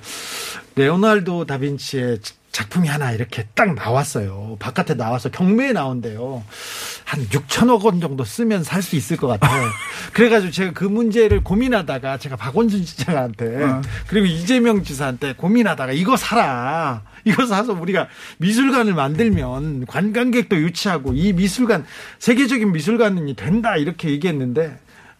레오나르도 0.76 1.46
다빈치의 1.46 2.18
작품이 2.52 2.86
하나 2.86 3.12
이렇게 3.12 3.46
딱 3.54 3.74
나왔어요. 3.74 4.56
바깥에 4.60 4.94
나와서 4.94 5.30
경매에 5.30 5.72
나온대요. 5.72 6.44
한 7.04 7.26
6천억 7.28 7.82
원 7.84 8.00
정도 8.00 8.24
쓰면 8.24 8.62
살 8.62 8.82
수 8.82 8.94
있을 8.96 9.16
것 9.16 9.26
같아요. 9.26 9.70
그래가지고 10.12 10.52
제가 10.52 10.72
그 10.72 10.84
문제를 10.84 11.42
고민하다가 11.42 12.18
제가 12.18 12.36
박원순 12.36 12.84
지사한테 12.84 13.60
그리고 14.08 14.26
이재명 14.26 14.82
지사한테 14.84 15.34
고민하다가 15.34 15.92
이거 15.92 16.16
사라. 16.16 17.02
이거 17.24 17.46
사서 17.46 17.72
우리가 17.72 18.08
미술관을 18.38 18.94
만들면 18.94 19.86
관광객도 19.86 20.56
유치하고 20.56 21.14
이 21.14 21.32
미술관 21.32 21.86
세계적인 22.18 22.72
미술관이 22.72 23.34
된다 23.34 23.76
이렇게 23.76 24.10
얘기했는데 24.10 24.76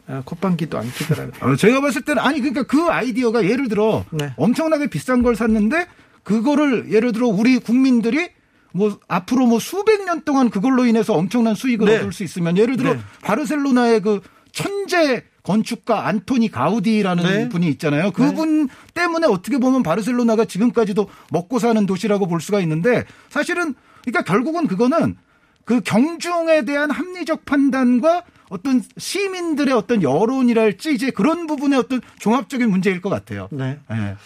아, 0.09 0.21
콧방귀도 0.25 0.77
안 0.79 0.91
끼더라고요. 0.93 1.53
어, 1.53 1.57
제가 1.57 1.81
봤을 1.81 2.03
때는 2.03 2.21
아니 2.21 2.41
그러니까 2.41 2.65
그 2.65 2.89
아이디어가 2.91 3.45
예를 3.45 3.69
들어 3.69 4.05
네. 4.11 4.33
엄청나게 4.37 4.89
비싼 4.89 5.23
걸 5.23 5.37
샀는데 5.37 5.87
그거를 6.23 6.93
예를 6.93 7.13
들어 7.13 7.29
우리 7.29 7.59
국민들이 7.59 8.29
뭐 8.73 8.99
앞으로 9.09 9.47
뭐 9.47 9.59
수백 9.59 10.05
년 10.05 10.23
동안 10.23 10.51
그걸로 10.51 10.87
인해서 10.87 11.15
엄청난 11.15 11.55
수익을 11.55 11.87
네. 11.87 11.99
얻을 11.99 12.13
수 12.13 12.23
있으면 12.25 12.57
예를 12.57 12.77
들어 12.77 12.95
네. 12.95 13.01
바르셀로나의 13.23 14.01
그 14.01 14.21
천재 14.53 15.25
건축가 15.43 16.07
안토니 16.07 16.51
가우디라는 16.51 17.25
네. 17.25 17.49
분이 17.49 17.67
있잖아요. 17.71 18.13
그분 18.13 18.69
때문에 18.95 19.27
어떻게 19.27 19.59
보면 19.59 19.83
바르셀로나가 19.83 20.45
지금까지도 20.45 21.09
먹고 21.31 21.59
사는 21.59 21.85
도시라고 21.85 22.27
볼 22.27 22.41
수가 22.41 22.61
있는데 22.61 23.05
사실은 23.29 23.75
그러니까 24.05 24.23
결국은 24.23 24.67
그거는 24.67 25.17
그 25.65 25.81
경중에 25.81 26.65
대한 26.65 26.91
합리적 26.91 27.45
판단과 27.45 28.25
어떤 28.51 28.83
시민들의 28.99 29.75
어떤 29.75 30.03
여론이랄지 30.03 30.95
이제 30.95 31.11
그런 31.11 31.47
부분의 31.47 31.79
어떤 31.79 32.01
종합적인 32.19 32.71
문제일 32.71 33.01
것 33.01 33.09
같아요. 33.09 33.49
네. 33.51 33.79
예. 33.91 34.17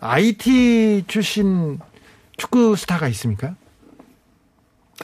IT 0.00 1.04
출신 1.08 1.78
축구 2.36 2.76
스타가 2.76 3.08
있습니까? 3.08 3.54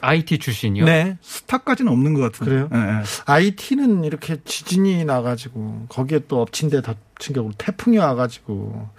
IT 0.01 0.39
출신이요. 0.39 0.85
네. 0.85 1.17
스타까지는 1.21 1.91
없는 1.91 2.13
것 2.13 2.21
같은데. 2.21 2.51
그래요? 2.51 2.69
예, 2.73 2.77
예. 2.77 3.03
IT는 3.25 4.03
이렇게 4.03 4.37
지진이 4.43 5.05
나가지고 5.05 5.85
거기에 5.89 6.21
또 6.27 6.41
엎친 6.41 6.69
데 6.69 6.81
덮친 6.81 7.33
격으로 7.33 7.53
태풍이 7.57 7.97
와가지고 7.97 8.89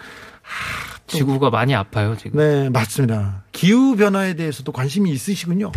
지구가 1.06 1.50
많이 1.50 1.74
아파요 1.74 2.16
지금. 2.16 2.38
네 2.38 2.70
맞습니다. 2.70 3.44
기후 3.52 3.96
변화에 3.96 4.34
대해서도 4.34 4.72
관심이 4.72 5.10
있으시군요. 5.10 5.72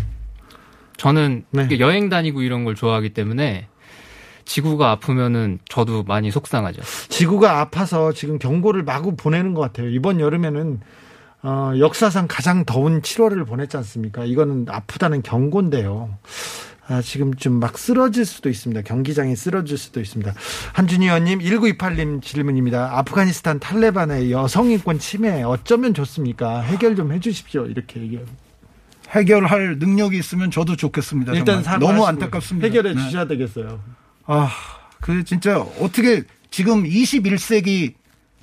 저는 0.97 1.45
네. 1.51 1.67
여행 1.79 2.09
다니고 2.09 2.41
이런 2.41 2.63
걸 2.65 2.75
좋아하기 2.75 3.13
때문에 3.13 3.67
지구가 4.49 4.89
아프면은 4.89 5.59
저도 5.69 6.01
많이 6.03 6.31
속상하죠. 6.31 6.81
지구가 7.09 7.59
아파서 7.59 8.11
지금 8.13 8.39
경고를 8.39 8.83
마구 8.83 9.15
보내는 9.15 9.53
것 9.53 9.61
같아요. 9.61 9.89
이번 9.89 10.19
여름에는 10.19 10.79
어, 11.43 11.71
역사상 11.77 12.25
가장 12.27 12.65
더운 12.65 13.01
7월을 13.01 13.45
보냈지 13.47 13.77
않습니까? 13.77 14.25
이거는 14.25 14.65
아프다는 14.67 15.21
경고인데요. 15.21 16.17
아, 16.87 17.01
지금 17.03 17.35
좀 17.35 17.59
막 17.59 17.77
쓰러질 17.77 18.25
수도 18.25 18.49
있습니다. 18.49 18.81
경기장이 18.81 19.35
쓰러질 19.35 19.77
수도 19.77 20.01
있습니다. 20.01 20.33
한준희 20.73 21.05
의원님, 21.05 21.39
1928님 21.39 22.21
질문입니다. 22.23 22.97
아프가니스탄 22.97 23.59
탈레반의 23.59 24.31
여성인권 24.31 24.97
침해 24.97 25.43
어쩌면 25.43 25.93
좋습니까? 25.93 26.61
해결 26.61 26.95
좀 26.95 27.11
해주십시오. 27.13 27.67
이렇게 27.67 28.01
얘기해요. 28.01 28.25
해결할 29.11 29.77
능력이 29.77 30.17
있으면 30.17 30.49
저도 30.49 30.75
좋겠습니다. 30.75 31.33
일단 31.33 31.61
정말. 31.61 31.79
너무 31.79 32.05
안타깝습니다. 32.07 32.67
해결해 32.67 32.95
네. 32.95 33.01
주셔야 33.03 33.27
되겠어요. 33.27 33.79
아, 34.31 34.51
그 35.01 35.23
진짜 35.23 35.59
어떻게 35.59 36.23
지금 36.51 36.83
21세기 36.83 37.95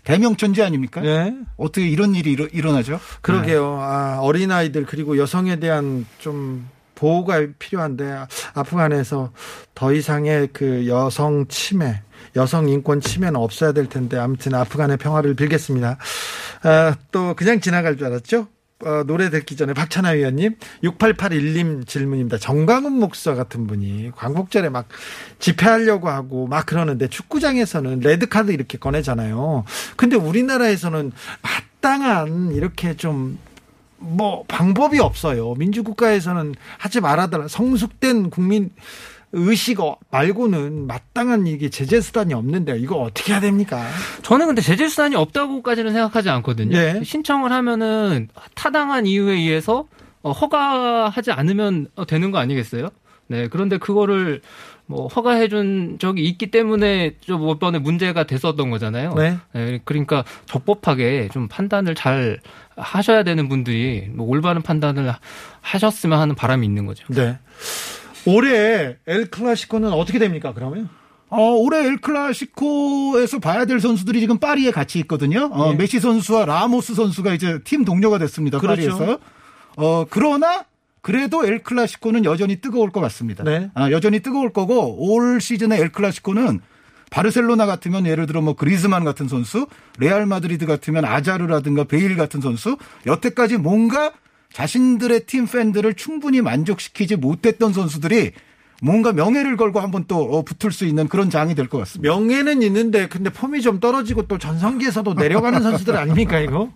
대명천지 0.03 0.63
아닙니까? 0.63 1.01
네. 1.01 1.37
어떻게 1.57 1.87
이런 1.87 2.15
일이 2.17 2.33
일어, 2.33 2.47
일어나죠? 2.47 2.99
그러게요. 3.21 3.79
아, 3.81 4.19
어린아이들 4.21 4.85
그리고 4.85 5.17
여성에 5.17 5.61
대한 5.61 6.05
좀 6.19 6.69
보호가 6.97 7.47
필요한데 7.59 8.27
아프간에서 8.55 9.31
더 9.75 9.93
이상의 9.93 10.49
그 10.53 10.89
여성 10.89 11.47
침해, 11.47 12.03
여성 12.35 12.69
인권 12.69 13.01
침해는 13.01 13.37
없어야 13.37 13.73
될 13.73 13.89
텐데 13.89 14.19
아무튼 14.19 14.55
아프간의 14.55 14.97
평화를 14.97 15.35
빌겠습니다. 15.35 15.99
아, 16.65 16.97
또 17.13 17.35
그냥 17.35 17.61
지나갈 17.61 17.97
줄 17.97 18.07
알았죠? 18.07 18.49
어, 18.85 19.05
노래 19.05 19.31
듣기 19.31 19.57
전에 19.57 19.73
박찬하 19.73 20.11
위원님 20.11 20.57
6881님 20.85 21.87
질문입니다. 21.87 22.39
정광훈 22.39 22.93
목사 22.93 23.35
같은 23.35 23.67
분이 23.67 24.13
광복절에 24.15 24.69
막 24.69 24.87
집회하려고 25.39 26.11
하고 26.11 26.47
막 26.47 26.67
그러는데 26.67 27.09
축구장에서는 27.09 28.01
레드카드 28.01 28.53
이렇게 28.53 28.79
꺼내잖아요. 28.79 29.65
근데 29.97 30.17
우리나라에서는 30.17 31.13
마땅한 31.43 32.53
이렇게 32.53 32.97
좀 32.97 33.39
뭐 33.99 34.45
방법이 34.49 35.01
없어요. 35.01 35.55
민주국가에서는 35.55 36.55
하지 36.79 37.01
말아달라. 37.01 37.49
성숙된 37.49 38.31
국민 38.31 38.71
의식 39.33 39.79
말고는 40.11 40.87
마땅한 40.87 41.47
이게 41.47 41.69
제재 41.69 42.01
수단이 42.01 42.33
없는데 42.33 42.79
이거 42.79 42.97
어떻게 42.97 43.33
해야 43.33 43.41
됩니까? 43.41 43.87
저는 44.23 44.47
근데 44.47 44.63
제재 44.63 44.89
수단이 44.89 45.17
없다고까지는 45.17 45.93
생각하지 45.93 46.31
않거든요. 46.31 46.77
네. 46.77 47.03
신청을 47.05 47.53
하면은 47.53 48.29
타당한 48.55 49.07
이유에 49.07 49.35
의해서 49.35 49.87
어, 50.23 50.33
허가하지 50.33 51.33
않으면 51.33 51.89
어, 51.97 52.07
되는 52.07 52.31
거 52.31 52.39
아니겠어요? 52.39 52.89
네. 53.29 53.49
그런데 53.49 53.79
그거를 53.79 54.41
뭐 54.87 55.09
허가해준 55.09 55.99
적이 55.99 56.25
있기 56.25 56.51
때문에 56.53 57.17
좀 57.21 57.49
이번에 57.49 57.79
문제가 57.79 58.25
됐었던 58.25 58.71
거잖아요. 58.71 59.15
네. 59.15 59.37
네, 59.53 59.81
그러니까 59.85 60.25
적법하게 60.47 61.29
좀 61.33 61.49
판단을 61.49 61.97
잘 61.97 62.39
하셔야 62.77 63.25
되는 63.25 63.49
분들이 63.49 64.09
뭐 64.13 64.29
올바른 64.29 64.63
판단을 64.63 65.13
하셨으면 65.61 66.21
하는 66.21 66.35
바람이 66.37 66.65
있는 66.65 66.87
거죠. 66.87 67.05
네. 67.09 67.39
올해 68.27 68.97
엘 69.07 69.31
클라시코는 69.31 69.93
어떻게 69.93 70.19
됩니까? 70.19 70.53
그러면? 70.55 70.89
어, 71.29 71.53
올해 71.53 71.85
엘 71.87 71.99
클라시코에서 71.99 73.39
봐야 73.41 73.65
될 73.65 73.81
선수들이 73.81 74.21
지금 74.21 74.39
파리에 74.39 74.71
같이 74.71 74.99
있거든요. 75.01 75.51
어, 75.53 75.73
예. 75.73 75.77
메시 75.77 76.01
선수와 76.01 76.45
라모스 76.45 76.95
선수가 76.95 77.35
이제 77.35 77.61
팀 77.65 77.85
동료가 77.85 78.19
됐습니다. 78.19 78.59
그렇죠. 78.59 78.97
파리에서. 78.97 79.19
어, 79.77 80.05
그러나 80.09 80.65
그래도 81.03 81.47
엘 81.47 81.63
클라시코는 81.63 82.25
여전히 82.25 82.61
뜨거울 82.61 82.91
것 82.91 83.01
같습니다. 83.01 83.45
네. 83.45 83.71
아, 83.75 83.91
여전히 83.93 84.21
뜨거울 84.21 84.53
거고 84.53 84.97
올 84.99 85.41
시즌의 85.41 85.81
엘클라시코는 85.81 86.61
바르셀로나 87.11 87.67
같으면 87.67 88.07
예를 88.07 88.27
들어 88.27 88.41
뭐 88.41 88.55
그리즈만 88.55 89.05
같은 89.05 89.29
선수, 89.29 89.69
레알 89.99 90.27
마드리드 90.27 90.67
같으면 90.67 91.05
아자르라든가 91.05 91.85
베일 91.85 92.17
같은 92.17 92.41
선수, 92.41 92.77
여태까지 93.07 93.59
뭔가 93.59 94.13
자신들의 94.53 95.27
팀 95.27 95.47
팬들을 95.47 95.95
충분히 95.95 96.41
만족시키지 96.41 97.17
못했던 97.17 97.73
선수들이 97.73 98.33
뭔가 98.83 99.13
명예를 99.13 99.57
걸고 99.57 99.81
한번 99.81 100.05
또 100.07 100.19
어, 100.21 100.43
붙을 100.43 100.71
수 100.73 100.85
있는 100.85 101.09
그런 101.09 101.31
장이 101.31 101.55
될 101.55 101.69
것 101.69 101.79
같습니다. 101.79 102.13
명예는 102.15 102.63
있는데 102.63 103.09
근데 103.09 103.31
폼이 103.31 103.63
좀 103.63 103.81
떨어지고 103.81 104.27
또 104.27 104.39
전성기에서도 104.39 105.15
내려가는 105.15 105.63
선수들 105.63 105.97
아닙니까 105.97 106.39
이거? 106.41 106.71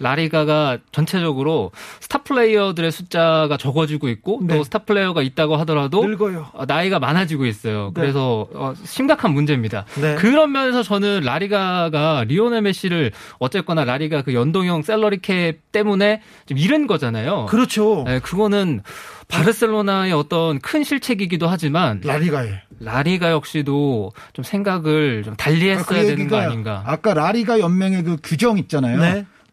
라리가가 0.00 0.78
전체적으로 0.92 1.70
스타 2.00 2.18
플레이어들의 2.22 2.90
숫자가 2.90 3.56
적어지고 3.58 4.08
있고 4.08 4.40
네. 4.42 4.56
또 4.56 4.64
스타 4.64 4.80
플레이어가 4.80 5.22
있다고 5.22 5.56
하더라도 5.58 6.04
늙어요. 6.04 6.48
어, 6.54 6.64
나이가 6.66 6.98
많아지고 6.98 7.46
있어요. 7.46 7.92
네. 7.94 8.00
그래서 8.00 8.48
어, 8.54 8.72
심각한 8.84 9.32
문제입니다. 9.32 9.84
네. 10.00 10.14
그런 10.16 10.52
면에서 10.52 10.82
저는 10.82 11.20
라리가가 11.20 12.24
리오넬 12.26 12.62
메시를 12.62 13.12
어쨌거나 13.38 13.84
라리가 13.84 14.22
그 14.22 14.34
연동형 14.34 14.82
salary 14.82 15.18
cap 15.20 15.58
때문에 15.70 16.22
좀 16.46 16.58
잃은 16.58 16.86
거잖아요. 16.86 17.46
그렇죠. 17.46 18.04
네, 18.06 18.18
그거는 18.20 18.82
바르셀로나의 19.28 20.12
어떤 20.12 20.58
큰 20.60 20.82
실책이기도 20.82 21.46
하지만 21.46 22.00
라리가에. 22.02 22.62
라리가 22.80 23.30
역시도 23.30 24.12
좀 24.32 24.42
생각을 24.42 25.22
좀 25.24 25.36
달리 25.36 25.70
아, 25.70 25.76
했어야 25.76 26.02
되는 26.02 26.26
거 26.26 26.36
아닌가. 26.38 26.82
아까 26.86 27.12
라리가 27.14 27.60
연맹의 27.60 28.02
그 28.02 28.16
규정 28.22 28.58
있잖아요. 28.58 28.98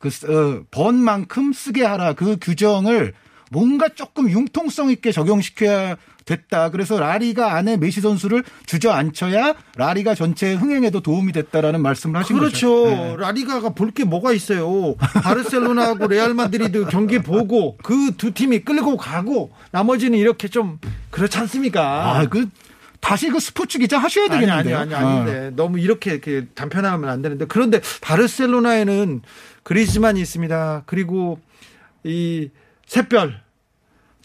네. 0.01 0.09
그 0.25 0.31
어, 0.31 0.63
번만큼 0.71 1.53
쓰게 1.53 1.83
하라 1.85 2.13
그 2.13 2.37
규정을 2.39 3.13
뭔가 3.51 3.87
조금 3.89 4.29
융통성 4.29 4.89
있게 4.91 5.11
적용시켜야 5.11 5.95
됐다. 6.25 6.71
그래서 6.71 6.99
라리가 6.99 7.53
안에 7.55 7.77
메시 7.77 8.01
선수를 8.01 8.43
주저앉혀야 8.65 9.55
라리가 9.77 10.13
전체 10.13 10.53
흥행에도 10.53 10.99
도움이 10.99 11.31
됐다라는 11.31 11.81
말씀을 11.81 12.19
하신 12.19 12.37
그렇죠. 12.37 12.83
거죠. 12.83 12.95
네. 12.95 13.15
라리가가 13.17 13.69
볼 13.69 13.91
게 13.91 14.03
뭐가 14.03 14.33
있어요. 14.33 14.95
바르셀로나하고 14.97 16.07
레알 16.07 16.33
마드리드 16.33 16.87
경기 16.89 17.19
보고 17.19 17.77
그 17.77 18.11
두 18.17 18.33
팀이 18.33 18.59
끌고 18.65 18.97
가고 18.97 19.51
나머지는 19.71 20.19
이렇게 20.19 20.49
좀 20.49 20.79
그렇지 21.11 21.37
않습니까? 21.37 22.17
아, 22.19 22.25
그 22.27 22.49
다시 22.99 23.29
그 23.29 23.39
스포츠 23.39 23.79
기자 23.79 23.97
하셔야 23.97 24.25
아니 24.25 24.41
되겠는데요. 24.41 24.77
아니 24.79 24.93
아니 24.93 25.05
아닌데 25.05 25.51
너무 25.55 25.79
이렇게 25.79 26.19
그 26.19 26.47
단편화하면 26.55 27.09
안 27.09 27.21
되는데 27.21 27.45
그런데 27.47 27.79
바르셀로나에는 28.01 29.21
그리즈만이 29.67 30.21
있습니다. 30.21 30.83
그리고 30.85 31.41
이 32.05 32.49
샛별. 32.85 33.41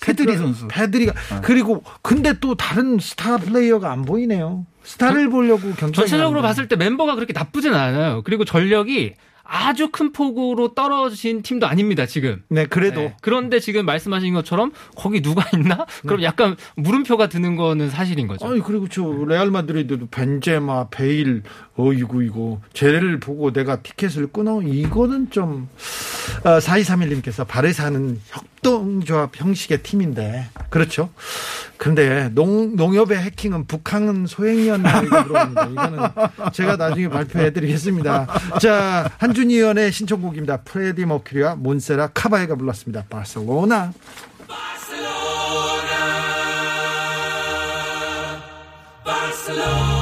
페드리 0.00 0.36
선수. 0.36 0.68
페드리가 0.68 1.14
그리고 1.42 1.82
근데 2.00 2.32
또 2.38 2.54
다른 2.54 3.00
스타 3.00 3.38
플레이어가 3.38 3.90
안 3.90 4.04
보이네요. 4.04 4.64
스타를 4.84 5.30
보려고 5.30 5.72
경기 5.74 5.96
전체적으로 5.96 6.42
봤을 6.42 6.68
때 6.68 6.76
멤버가 6.76 7.16
그렇게 7.16 7.32
나쁘진 7.32 7.74
않아요. 7.74 8.22
그리고 8.24 8.44
전력이 8.44 9.14
아주 9.44 9.90
큰 9.90 10.12
폭으로 10.12 10.74
떨어진 10.74 11.42
팀도 11.42 11.66
아닙니다, 11.66 12.06
지금. 12.06 12.42
네, 12.48 12.64
그래도 12.64 13.00
네. 13.00 13.16
그런데 13.20 13.60
지금 13.60 13.84
말씀하신 13.84 14.32
것처럼 14.34 14.72
거기 14.96 15.20
누가 15.20 15.44
있나? 15.54 15.86
그럼 16.06 16.22
약간 16.22 16.56
물음표가 16.76 17.28
드는 17.28 17.56
거는 17.56 17.90
사실인 17.90 18.28
거죠. 18.28 18.46
아니 18.46 18.60
그리고 18.60 18.88
저 18.88 19.04
레알 19.26 19.50
마드리드도 19.50 20.06
벤제마, 20.06 20.88
베일, 20.88 21.42
어이구 21.76 22.22
이거 22.24 22.60
쟤를 22.74 23.18
보고 23.18 23.52
내가 23.52 23.80
티켓을 23.82 24.26
끊어 24.28 24.60
이거는 24.60 25.30
좀 25.30 25.68
어, 26.44 26.58
4231님께서 26.58 27.46
바르사는 27.46 28.20
협동조합 28.28 29.30
형식의 29.34 29.82
팀인데 29.82 30.48
그렇죠. 30.68 31.08
그런데 31.78 32.28
농 32.34 32.76
농협의 32.76 33.18
해킹은 33.18 33.66
북한의 33.66 34.26
소행이었나. 34.26 35.02
이거는 35.02 35.98
제가 36.52 36.76
나중에 36.76 37.08
발표해드리겠습니다. 37.08 38.26
자 38.60 39.10
한준희 39.18 39.56
위원의 39.56 39.92
신청곡입니다. 39.92 40.58
프레디 40.58 41.06
머큐리와 41.06 41.56
몬세라 41.56 42.08
카바에가 42.08 42.56
불렀습니다. 42.56 43.04
바르셀로나. 43.08 43.92
축구 49.42 50.01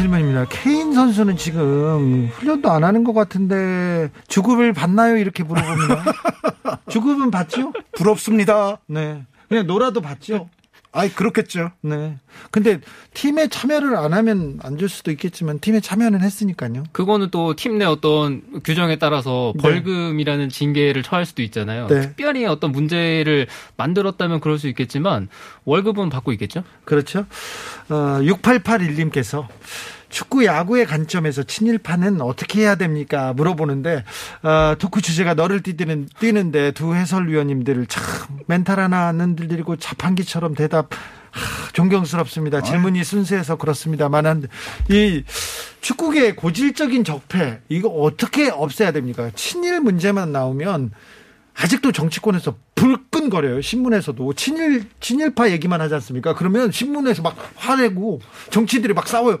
질문입니다. 0.00 0.46
케인 0.48 0.94
선수는 0.94 1.36
지금 1.36 2.30
훈련도 2.32 2.70
안 2.70 2.84
하는 2.84 3.04
것 3.04 3.12
같은데 3.12 4.10
주급을 4.28 4.72
받나요? 4.72 5.16
이렇게 5.16 5.42
물어봅니다. 5.44 6.04
주급은 6.88 7.30
받죠? 7.30 7.72
부럽습니다. 7.92 8.78
네. 8.86 9.22
그냥 9.48 9.66
놀아도 9.66 10.00
받죠? 10.00 10.48
아이 10.92 11.08
그렇겠죠. 11.08 11.70
네. 11.82 12.16
근데 12.50 12.80
팀에 13.14 13.46
참여를 13.46 13.96
안 13.96 14.12
하면 14.12 14.58
안 14.62 14.76
줄 14.76 14.88
수도 14.88 15.10
있겠지만 15.12 15.60
팀에 15.60 15.78
참여는 15.80 16.20
했으니까요. 16.20 16.84
그거는 16.92 17.30
또 17.30 17.54
팀 17.54 17.78
내 17.78 17.84
어떤 17.84 18.42
규정에 18.64 18.96
따라서 18.98 19.52
네. 19.56 19.62
벌금이라는 19.62 20.48
징계를 20.48 21.02
처할 21.04 21.26
수도 21.26 21.42
있잖아요. 21.42 21.86
네. 21.86 22.00
특별히 22.00 22.44
어떤 22.46 22.72
문제를 22.72 23.46
만들었다면 23.76 24.40
그럴 24.40 24.58
수 24.58 24.66
있겠지만 24.68 25.28
월급은 25.64 26.10
받고 26.10 26.32
있겠죠? 26.32 26.64
그렇죠. 26.84 27.20
어, 27.88 28.18
6881님께서 28.22 29.46
축구 30.10 30.44
야구의 30.44 30.86
관점에서 30.86 31.44
친일파는 31.44 32.20
어떻게 32.20 32.60
해야 32.62 32.74
됩니까? 32.74 33.32
물어보는데 33.32 34.04
어, 34.42 34.74
토크 34.78 35.00
주제가 35.00 35.34
너를 35.34 35.62
뛰는 35.62 36.08
뛰는데 36.18 36.72
두 36.72 36.94
해설위원님들을 36.94 37.86
참 37.86 38.04
멘탈 38.46 38.80
하나 38.80 39.06
안 39.06 39.20
흔들리고 39.20 39.76
자판기처럼 39.76 40.54
대답 40.54 40.90
하, 41.30 41.72
존경스럽습니다. 41.72 42.60
질문이 42.60 43.04
순수해서 43.04 43.56
그렇습니다만 43.56 44.48
이 44.90 45.22
축구계의 45.80 46.36
고질적인 46.36 47.04
적폐 47.04 47.60
이거 47.68 47.88
어떻게 47.88 48.50
없애야 48.50 48.92
됩니까? 48.92 49.30
친일 49.34 49.80
문제만 49.80 50.32
나오면 50.32 50.90
아직도 51.54 51.92
정치권에서 51.92 52.56
불끈거려요. 52.74 53.60
신문에서도 53.60 54.32
친일 54.34 54.84
친일파 55.00 55.50
얘기만 55.50 55.80
하지 55.80 55.94
않습니까? 55.94 56.34
그러면 56.34 56.72
신문에서 56.72 57.22
막 57.22 57.36
화내고 57.56 58.20
정치들이 58.50 58.94
막 58.94 59.06
싸워요. 59.06 59.38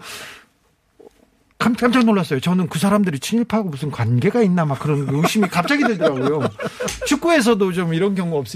깜- 1.60 1.74
깜짝 1.74 2.04
놀랐어요. 2.04 2.40
저는 2.40 2.68
그 2.68 2.78
사람들이 2.78 3.20
친일파하고 3.20 3.68
무슨 3.68 3.90
관계가 3.90 4.42
있나 4.42 4.64
막 4.64 4.78
그런 4.80 5.06
의심이 5.08 5.46
갑자기 5.46 5.84
들더라고요. 5.84 6.40
축구에서도 7.06 7.72
좀 7.72 7.92
이런 7.94 8.14
경우 8.14 8.36
없 8.38 8.46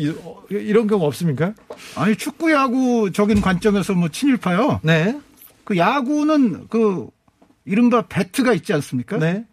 이런 0.51 0.87
경우 0.87 1.05
없습니까? 1.07 1.53
아니 1.97 2.17
축구 2.17 2.51
야구 2.51 3.12
적인 3.12 3.40
관점에서 3.43 3.93
뭐 3.93 4.09
친일파요. 4.09 4.81
네. 4.83 5.21
그 5.64 5.77
야구는 5.77 6.67
그 6.69 7.07
이른바 7.67 8.03
배트가 8.09 8.53
있지 8.55 8.73
않습니까? 8.73 9.19
네. 9.19 9.45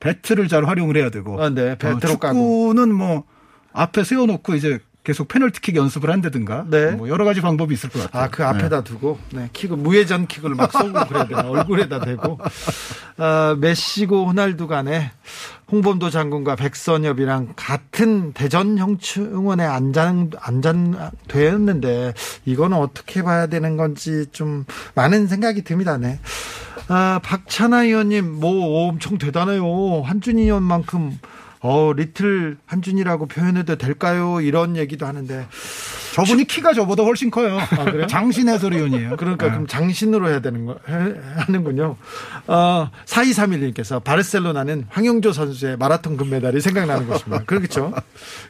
배트를 0.00 0.46
잘 0.48 0.64
활용을 0.64 0.96
해야 0.96 1.10
되고. 1.10 1.42
아, 1.42 1.50
네. 1.50 1.76
배트로 1.76 2.12
어, 2.14 2.16
까고. 2.18 2.34
축구는 2.74 2.94
뭐 2.94 3.24
앞에 3.72 4.04
세워놓고 4.04 4.54
이제 4.54 4.78
계속 5.04 5.28
페널티킥 5.28 5.76
연습을 5.76 6.10
한다든가. 6.10 6.66
네. 6.68 6.90
뭐 6.90 7.08
여러 7.08 7.24
가지 7.24 7.40
방법이 7.40 7.72
있을 7.72 7.88
것 7.88 8.02
같아요. 8.02 8.24
아, 8.24 8.28
그 8.28 8.44
앞에다 8.44 8.82
두고, 8.82 9.18
네, 9.32 9.48
킥을, 9.52 9.78
무회전 9.78 10.26
킥을 10.26 10.50
막 10.54 10.70
쏘고 10.70 11.06
그래야 11.06 11.26
되나, 11.26 11.48
얼굴에다 11.48 12.00
대고. 12.00 12.38
아, 13.16 13.56
메시고 13.58 14.26
호날두 14.26 14.66
간에 14.66 15.10
홍범도 15.72 16.10
장군과 16.10 16.56
백선엽이랑 16.56 17.54
같은 17.56 18.32
대전 18.32 18.76
형충원에 18.76 19.64
안장, 19.64 20.30
안장되었는데, 20.38 22.14
이거는 22.44 22.76
어떻게 22.76 23.22
봐야 23.22 23.46
되는 23.46 23.76
건지 23.78 24.26
좀 24.32 24.64
많은 24.94 25.26
생각이 25.26 25.62
듭니다, 25.64 25.96
네. 25.96 26.20
아, 26.88 27.20
박찬하 27.22 27.84
의원님, 27.84 28.40
뭐, 28.40 28.88
엄청 28.88 29.16
대단해요. 29.18 30.02
한준희 30.02 30.42
의원만큼, 30.42 31.18
어, 31.60 31.92
리틀 31.94 32.56
한준이라고 32.66 33.26
표현해도 33.26 33.76
될까요? 33.76 34.40
이런 34.40 34.76
얘기도 34.76 35.06
하는데. 35.06 35.46
저분이 36.14 36.44
키가 36.46 36.72
저보다 36.72 37.02
훨씬 37.04 37.30
커요. 37.30 37.58
그래요? 37.84 38.06
장신 38.06 38.48
해설위원이에요. 38.48 39.16
그러니까 39.16 39.46
네. 39.46 39.52
그럼 39.52 39.66
장신으로 39.66 40.28
해야 40.28 40.40
되는 40.40 40.66
거 40.66 40.78
해- 40.88 41.14
하는군요. 41.36 41.96
어, 42.46 42.90
4231님께서 43.04 44.02
바르셀로나는 44.02 44.86
황영조 44.88 45.32
선수의 45.32 45.76
마라톤 45.76 46.16
금메달이 46.16 46.60
생각나는 46.60 47.06
것입니다. 47.08 47.44
그렇죠. 47.44 47.92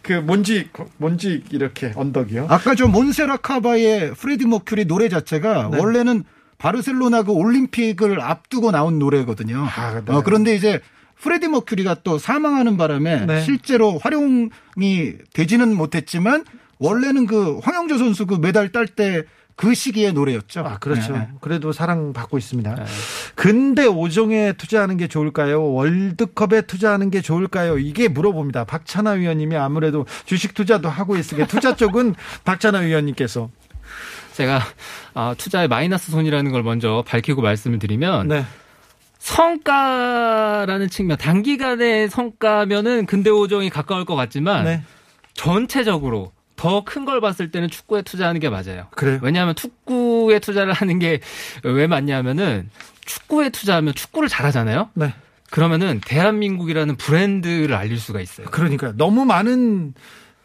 그 0.03 0.12
뭔지 0.14 0.68
뭔지 0.97 1.42
이렇게 1.51 1.92
언덕이요. 1.94 2.47
아까 2.49 2.75
저 2.75 2.87
몬세라 2.87 3.38
카바예 3.38 4.14
프레디 4.14 4.47
머큐리 4.47 4.87
노래 4.87 5.09
자체가 5.09 5.68
네. 5.73 5.79
원래는 5.79 6.25
바르셀로나 6.59 7.23
그 7.23 7.33
올림픽을 7.33 8.21
앞두고 8.21 8.71
나온 8.71 8.99
노래거든요. 8.99 9.66
아, 9.77 10.03
네. 10.05 10.12
어, 10.12 10.23
그런데 10.23 10.55
이제 10.55 10.81
프레디 11.21 11.49
머큐리가 11.49 11.97
또 12.05 12.19
사망하는 12.19 12.77
바람에 12.77 13.27
네. 13.27 13.43
실제로 13.43 13.99
활용이 13.99 15.15
되지는 15.33 15.77
못했지만 15.77 16.45
원래는 16.79 17.27
그 17.27 17.59
황영조 17.59 17.99
선수 17.99 18.27
그 18.27 18.35
메달 18.35 18.71
딸 18.71 18.87
때 18.87 19.25
그 19.59 19.75
시기의 19.75 20.13
노래였죠. 20.13 20.61
아, 20.61 20.79
그렇죠. 20.79 21.15
네. 21.15 21.29
그래도 21.41 21.73
사랑받고 21.73 22.39
있습니다. 22.39 22.77
근데 23.35 23.87
오종에 23.87 24.53
투자하는 24.53 24.97
게 24.97 25.09
좋을까요? 25.09 25.73
월드컵에 25.73 26.63
투자하는 26.63 27.11
게 27.11 27.21
좋을까요? 27.21 27.77
이게 27.77 28.07
물어봅니다. 28.07 28.65
박찬하 28.65 29.13
위원님이 29.13 29.57
아무래도 29.57 30.07
주식 30.27 30.55
투자도 30.55 30.89
하고 30.89 31.17
있으니까 31.17 31.49
투자 31.49 31.75
쪽은 31.75 32.15
박찬하 32.47 32.79
위원님께서 32.83 33.51
제가 34.35 34.61
아, 35.15 35.35
투자의 35.37 35.67
마이너스 35.67 36.13
손이라는 36.13 36.53
걸 36.53 36.63
먼저 36.63 37.03
밝히고 37.05 37.43
말씀을 37.43 37.81
드리면 37.81 38.29
네. 38.29 38.45
성과라는 39.19 40.89
측면 40.91 41.17
단기간의 41.17 42.09
성과면은 42.09 43.07
근대오종이 43.07 43.71
가까울 43.71 44.05
것 44.05 44.15
같지만 44.17 44.65
네. 44.65 44.83
전체적으로 45.35 46.33
더 46.57 46.83
큰 46.85 47.05
걸 47.05 47.21
봤을 47.21 47.51
때는 47.53 47.69
축구에 47.69 48.03
투자하는 48.03 48.41
게 48.41 48.49
맞아요. 48.49 48.89
그래요. 48.91 49.21
왜냐하면 49.23 49.55
축구에 49.55 50.39
투자를 50.41 50.73
하는 50.73 50.99
게 50.99 51.21
왜 51.63 51.87
맞냐면은 51.87 52.71
축구에 53.05 53.51
투자하면 53.51 53.95
축구를 53.95 54.29
잘하잖아요. 54.29 54.91
네. 54.95 55.15
그러면은 55.51 56.01
대한민국이라는 56.05 56.97
브랜드를 56.97 57.75
알릴 57.75 57.99
수가 57.99 58.21
있어요. 58.21 58.47
그러니까 58.51 58.93
너무 58.97 59.25
많은 59.25 59.95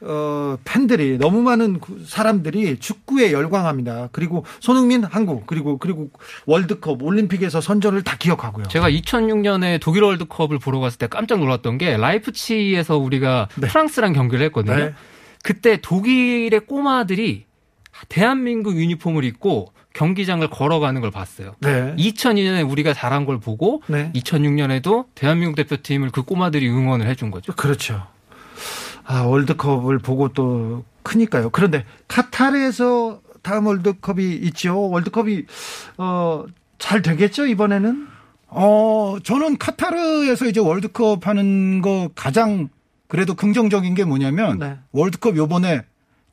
어, 0.06 0.58
팬들이 0.66 1.18
너무 1.18 1.42
많은 1.42 1.80
구- 1.80 2.00
사람들이 2.06 2.80
축구에 2.80 3.32
열광합니다. 3.32 4.10
그리고 4.12 4.46
손흥민 4.60 5.04
한국 5.04 5.48
그리고 5.48 5.78
그리고 5.78 6.10
월드컵 6.46 7.02
올림픽에서 7.02 7.62
선전을 7.62 8.04
다 8.04 8.18
기억하고요. 8.18 8.66
제가 8.68 8.89
2006년에 8.89 9.80
독일 9.82 10.04
월드컵을 10.04 10.60
보러 10.60 10.80
갔을 10.80 10.98
때 10.98 11.08
깜짝 11.08 11.39
놀랐던 11.39 11.78
게 11.78 11.96
라이프치히에서 11.98 12.98
우리가 12.98 13.48
네. 13.56 13.68
프랑스랑 13.68 14.13
경기를 14.13 14.46
했거든요. 14.48 14.76
네. 14.76 14.94
그때 15.44 15.80
독일의 15.82 16.62
꼬마들이 16.68 17.46
대한민국 18.10 18.76
유니폼을 18.78 19.24
입고 19.24 19.72
경기장을 19.94 20.48
걸어가는 20.50 21.00
걸 21.02 21.12
봤어요. 21.12 21.54
네. 21.60 21.94
2002년에 21.98 22.70
우리가 22.70 22.94
잘한 22.94 23.26
걸 23.26 23.39
보고 23.39 23.84
네. 23.88 24.12
2006년에도 24.16 25.06
대한민국 25.13 25.56
대표팀을 25.56 26.10
그 26.10 26.24
꼬마들이 26.24 26.68
응원을 26.68 27.06
해준 27.08 27.30
거죠. 27.30 27.54
그렇죠. 27.54 28.08
아, 29.06 29.22
월드컵을 29.22 30.00
보고 30.00 30.30
또 30.30 30.84
크니까요. 31.04 31.50
그런데 31.50 31.86
카타르에서 32.08 33.21
다음 33.42 33.67
월드컵이 33.67 34.34
있죠. 34.36 34.90
월드컵이 34.90 35.44
어, 35.98 36.46
잘 36.80 37.02
되겠죠, 37.02 37.46
이번에는? 37.46 38.08
어, 38.48 39.17
저는 39.23 39.58
카타르에서 39.58 40.46
이제 40.46 40.60
월드컵 40.60 41.27
하는 41.27 41.82
거 41.82 42.10
가장 42.15 42.69
그래도 43.08 43.36
긍정적인 43.36 43.94
게 43.94 44.06
뭐냐면 44.06 44.60
네. 44.60 44.77
월드컵 44.92 45.36
요번에 45.38 45.84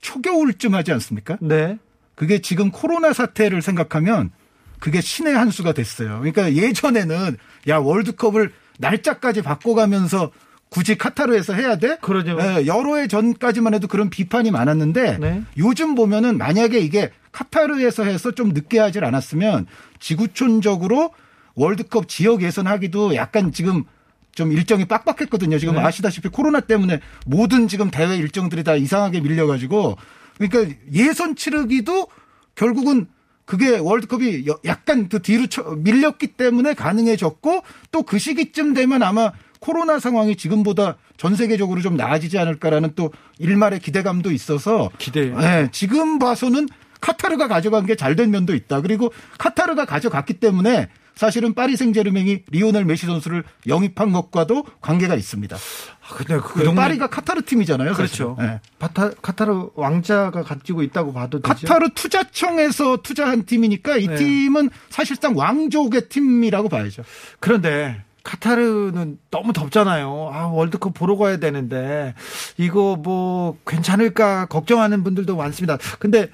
초겨울쯤 0.00 0.74
하지 0.74 0.92
않습니까? 0.92 1.36
네. 1.40 1.78
그게 2.14 2.40
지금 2.40 2.70
코로나 2.70 3.12
사태를 3.12 3.62
생각하면 3.62 4.30
그게 4.78 5.00
신의 5.00 5.34
한 5.34 5.50
수가 5.50 5.72
됐어요. 5.72 6.18
그러니까 6.20 6.54
예전에는 6.54 7.36
야 7.68 7.76
월드컵을 7.78 8.52
날짜까지 8.78 9.42
바꿔가면서 9.42 10.30
굳이 10.70 10.96
카타르에서 10.96 11.52
해야 11.54 11.76
돼? 11.76 11.98
그러죠. 12.00 12.38
예, 12.40 12.64
여러 12.66 12.96
해 12.96 13.08
전까지만 13.08 13.74
해도 13.74 13.88
그런 13.88 14.08
비판이 14.08 14.50
많았는데 14.52 15.18
네. 15.18 15.42
요즘 15.58 15.96
보면은 15.96 16.38
만약에 16.38 16.78
이게 16.78 17.10
카타르에서 17.32 18.04
해서 18.04 18.30
좀 18.30 18.50
늦게 18.50 18.78
하질 18.78 19.04
않았으면 19.04 19.66
지구촌적으로 19.98 21.12
월드컵 21.54 22.08
지역 22.08 22.42
예선하기도 22.42 23.16
약간 23.16 23.52
지금 23.52 23.84
좀 24.32 24.52
일정이 24.52 24.84
빡빡했거든요. 24.84 25.58
지금 25.58 25.74
네. 25.74 25.80
아시다시피 25.80 26.28
코로나 26.28 26.60
때문에 26.60 27.00
모든 27.26 27.66
지금 27.66 27.90
대회 27.90 28.16
일정들이 28.16 28.62
다 28.62 28.76
이상하게 28.76 29.20
밀려가지고 29.20 29.96
그러니까 30.38 30.74
예선 30.92 31.34
치르기도 31.34 32.06
결국은 32.54 33.06
그게 33.44 33.76
월드컵이 33.78 34.46
여- 34.46 34.58
약간 34.64 35.08
그 35.08 35.20
뒤로 35.20 35.48
쳐- 35.48 35.62
밀렸기 35.76 36.28
때문에 36.28 36.74
가능해졌고 36.74 37.62
또 37.90 38.02
그 38.04 38.18
시기쯤 38.20 38.74
되면 38.74 39.02
아마 39.02 39.32
코로나 39.60 39.98
상황이 39.98 40.36
지금보다 40.36 40.96
전 41.16 41.36
세계적으로 41.36 41.80
좀 41.82 41.96
나아지지 41.96 42.38
않을까라는 42.38 42.92
또 42.96 43.12
일말의 43.38 43.80
기대감도 43.80 44.30
있어서 44.32 44.90
기대. 44.98 45.26
네, 45.26 45.68
지금 45.70 46.18
봐서는 46.18 46.66
카타르가 47.00 47.48
가져간 47.48 47.86
게 47.86 47.94
잘 47.94 48.16
된 48.16 48.30
면도 48.30 48.54
있다. 48.54 48.80
그리고 48.80 49.12
카타르가 49.38 49.84
가져갔기 49.84 50.34
때문에 50.34 50.88
사실은 51.14 51.52
파리 51.54 51.76
생제르맹이 51.76 52.44
리오넬 52.50 52.86
메시 52.86 53.04
선수를 53.04 53.44
영입한 53.66 54.12
것과도 54.12 54.64
관계가 54.80 55.14
있습니다. 55.16 55.54
아, 55.56 56.14
근데 56.14 56.36
그그 56.38 56.64
동네 56.64 56.80
파리가 56.80 57.08
카타르 57.08 57.42
팀이잖아요. 57.42 57.92
그렇죠. 57.92 58.36
네. 58.38 58.60
카타, 58.78 59.10
카타르 59.20 59.68
왕자가 59.74 60.42
가지고 60.42 60.82
있다고 60.82 61.12
봐도 61.12 61.40
되죠. 61.40 61.66
카타르 61.66 61.90
투자청에서 61.94 62.98
투자한 63.02 63.44
팀이니까 63.44 63.98
이 63.98 64.06
네. 64.06 64.14
팀은 64.16 64.70
사실상 64.88 65.36
왕족의 65.36 66.08
팀이라고 66.08 66.68
봐야죠. 66.70 67.02
그런데 67.38 68.02
카타르는 68.22 69.18
너무 69.30 69.52
덥잖아요. 69.52 70.30
아, 70.32 70.46
월드컵 70.46 70.94
보러 70.94 71.16
가야 71.16 71.38
되는데 71.38 72.14
이거 72.58 72.96
뭐 72.96 73.56
괜찮을까 73.66 74.46
걱정하는 74.46 75.02
분들도 75.04 75.36
많습니다. 75.36 75.78
근데 75.98 76.28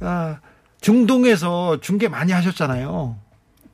아, 0.00 0.38
중동에서 0.80 1.80
중계 1.80 2.08
많이 2.08 2.32
하셨잖아요. 2.32 3.16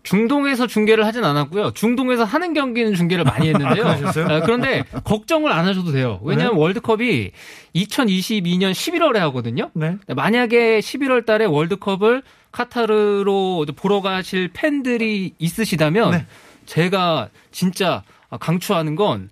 중동에서 0.02 0.66
중계를 0.66 1.04
하진 1.04 1.24
않았고요. 1.24 1.72
중동에서 1.72 2.24
하는 2.24 2.54
경기는 2.54 2.94
중계를 2.94 3.24
많이 3.24 3.48
했는데요. 3.52 3.84
아, 3.86 3.96
그러셨어요? 3.96 4.26
아, 4.26 4.40
그런데 4.40 4.84
걱정을 5.04 5.52
안 5.52 5.66
하셔도 5.66 5.92
돼요. 5.92 6.20
왜냐하면 6.22 6.56
월드컵이 6.56 7.30
2022년 7.74 8.72
11월에 8.72 9.18
하거든요. 9.18 9.70
네. 9.74 9.96
만약에 10.06 10.78
11월 10.78 11.26
달에 11.26 11.44
월드컵을 11.44 12.22
카타르로 12.52 13.66
보러 13.76 14.00
가실 14.00 14.48
팬들이 14.52 15.34
있으시다면 15.38 16.10
네. 16.12 16.26
제가 16.68 17.30
진짜 17.50 18.02
강추하는 18.40 18.94
건 18.94 19.30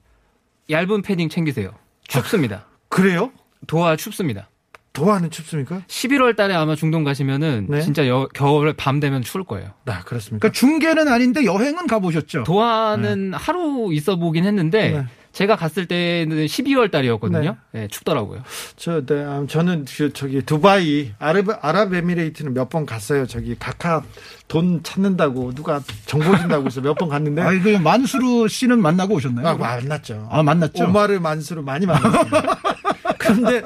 얇은 0.70 1.03
패딩 1.03 1.28
챙기세요. 1.28 1.70
춥습니다. 2.09 2.64
그래요? 2.89 3.30
도하 3.66 3.95
춥습니다. 3.95 4.49
도하는 4.95 5.30
춥습니까? 5.30 5.82
11월 5.87 6.34
달에 6.34 6.55
아마 6.55 6.74
중동 6.74 7.05
가시면은 7.05 7.66
네. 7.68 7.82
진짜 7.82 8.09
여- 8.09 8.26
겨울에 8.32 8.72
밤 8.72 8.99
되면 9.01 9.20
추울 9.20 9.45
거예요. 9.45 9.72
네, 9.84 9.93
그렇습니까? 10.07 10.49
그러니까 10.49 10.59
중계는 10.59 11.09
아닌데 11.09 11.45
여행은 11.45 11.87
가보셨죠? 11.87 12.45
도하는 12.45 13.34
하루 13.34 13.93
있어 13.93 14.16
보긴 14.16 14.47
했는데 14.47 14.93
네. 14.93 15.05
제가 15.37 15.55
갔을 15.55 15.84
때는 15.84 16.47
12월 16.47 16.91
달이었거든요. 16.91 17.57
네, 17.72 17.89
춥더라고요. 17.89 18.43
저, 18.76 19.05
네, 19.05 19.22
아, 19.22 19.45
저는 19.47 19.84
저, 19.84 20.09
저기 20.09 20.41
두바이 20.41 21.12
아랍 21.18 21.62
아랍 21.62 21.93
에미레이트는 21.93 22.55
몇 22.55 22.70
번 22.70 22.87
갔어요. 22.87 23.26
저기 23.26 23.55
각하 23.59 24.03
돈 24.49 24.82
찾는다고 24.82 25.53
누가 25.55 25.82
정보 26.07 26.34
준다고 26.39 26.64
해서 26.66 26.80
몇 26.80 26.95
번 26.97 27.11
갔는데 27.11 27.43
아, 27.45 27.53
이거 27.53 27.78
만수르 27.78 28.49
씨는 28.49 28.80
만나고 28.80 29.14
오셨나요? 29.16 29.47
아, 29.47 29.55
만났죠. 29.57 30.26
아, 30.30 30.43
만났죠? 30.43 30.84
오마르 30.84 31.18
만수를 31.20 31.62
많이 31.62 31.84
만났습니다. 31.84 32.59
그런데 33.18 33.62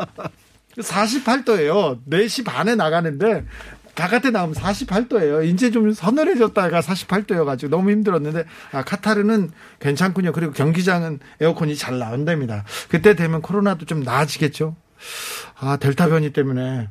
48도예요. 0.76 2.00
4시 2.10 2.44
반에 2.44 2.74
나가는데 2.74 3.44
바깥에 4.00 4.30
나오면 4.30 4.54
48도예요. 4.54 5.44
이제 5.46 5.70
좀 5.70 5.92
서늘해졌다가 5.92 6.80
48도여가지고 6.80 7.68
너무 7.68 7.90
힘들었는데 7.90 8.44
아, 8.72 8.82
카타르는 8.82 9.50
괜찮군요. 9.78 10.32
그리고 10.32 10.52
경기장은 10.52 11.20
에어컨이 11.38 11.76
잘 11.76 11.98
나온답니다. 11.98 12.64
그때 12.88 13.14
되면 13.14 13.42
코로나도 13.42 13.84
좀 13.84 14.02
나아지겠죠. 14.02 14.74
아 15.60 15.76
델타 15.76 16.08
변이 16.08 16.32
때문에 16.32 16.88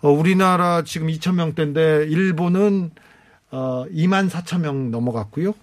어, 0.00 0.10
우리나라 0.10 0.82
지금 0.82 1.08
2천 1.08 1.34
명대인데 1.34 2.06
일본은 2.08 2.92
어, 3.50 3.84
2만 3.90 4.30
4천 4.30 4.60
명 4.60 4.92
넘어갔고요. 4.92 5.54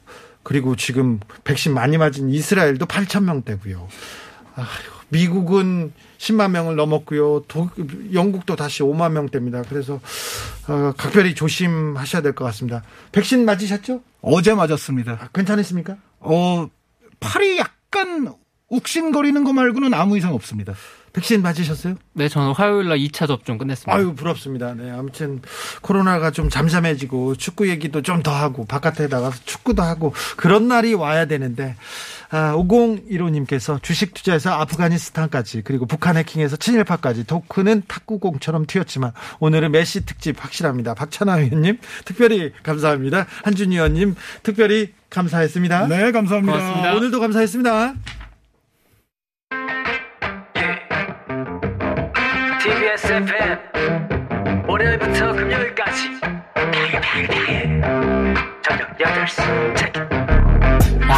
그리고 0.43 0.75
지금 0.75 1.21
백신 1.45 1.73
많이 1.73 1.97
맞은 1.97 2.29
이스라엘도 2.29 2.85
8천 2.85 3.23
명대고요. 3.23 3.87
아휴, 4.55 5.00
미국은 5.11 5.91
10만 6.17 6.51
명을 6.51 6.75
넘었고요. 6.75 7.43
도- 7.47 7.69
영국도 8.13 8.55
다시 8.55 8.81
5만 8.83 9.11
명대입니다. 9.11 9.63
그래서 9.69 9.99
어, 10.67 10.93
각별히 10.97 11.35
조심하셔야 11.35 12.21
될 12.21 12.33
것 12.33 12.45
같습니다. 12.45 12.81
백신 13.11 13.45
맞으셨죠? 13.45 14.01
어제 14.21 14.53
맞았습니다. 14.53 15.11
아, 15.21 15.27
괜찮으십니까? 15.33 15.97
어, 16.19 16.67
팔이 17.19 17.57
약간 17.57 18.33
욱신거리는 18.69 19.43
거 19.43 19.51
말고는 19.51 19.93
아무 19.93 20.17
이상 20.17 20.33
없습니다. 20.33 20.73
백신 21.13 21.41
맞으셨어요? 21.41 21.95
네, 22.13 22.29
저는 22.29 22.53
화요일 22.53 22.87
날 22.87 22.97
2차 22.99 23.27
접종 23.27 23.57
끝냈습니다. 23.57 23.93
아유 23.93 24.15
부럽습니다. 24.15 24.73
네, 24.75 24.89
아무튼 24.91 25.41
코로나가 25.81 26.31
좀 26.31 26.49
잠잠해지고 26.49 27.35
축구 27.35 27.67
얘기도 27.69 28.01
좀 28.01 28.23
더 28.23 28.33
하고 28.33 28.65
바깥에 28.65 29.07
나가서 29.07 29.41
축구도 29.43 29.83
하고 29.83 30.13
그런 30.37 30.69
날이 30.69 30.93
와야 30.93 31.25
되는데 31.25 31.75
아, 32.31 32.53
5015님께서 32.55 33.81
주식 33.83 34.13
투자에서 34.13 34.51
아프가니스탄까지 34.51 35.63
그리고 35.63 35.85
북한 35.85 36.15
해킹에서 36.15 36.55
친일파까지 36.55 37.25
토크는 37.25 37.83
탁구공처럼 37.87 38.65
튀었지만 38.65 39.11
오늘은 39.39 39.71
메시 39.71 40.05
특집 40.05 40.41
확실합니다. 40.41 40.93
박찬하 40.93 41.39
의원님 41.39 41.79
특별히 42.05 42.53
감사합니다. 42.63 43.27
한준희 43.43 43.75
의원님 43.75 44.15
특별히 44.43 44.93
감사했습니다. 45.09 45.87
네, 45.87 46.11
감사합니다. 46.13 46.57
고맙습니다. 46.57 46.95
오늘도 46.95 47.19
감사했습니다. 47.19 47.93
TBS 52.63 53.07
FM 53.07 54.67
월요일부터 54.69 55.33
금요일까지 55.33 56.21
저녁 58.63 58.97
8시 58.97 59.75
체크 59.75 59.90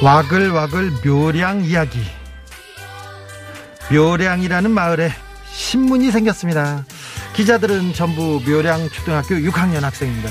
와글와글 0.00 0.92
묘량 1.04 1.64
이야기. 1.64 2.00
묘량이라는 3.90 4.70
마을에 4.70 5.10
신문이 5.50 6.12
생겼습니다. 6.12 6.84
기자들은 7.34 7.94
전부 7.94 8.40
묘량 8.46 8.90
초등학교 8.90 9.34
6학년 9.34 9.80
학생입니다. 9.80 10.30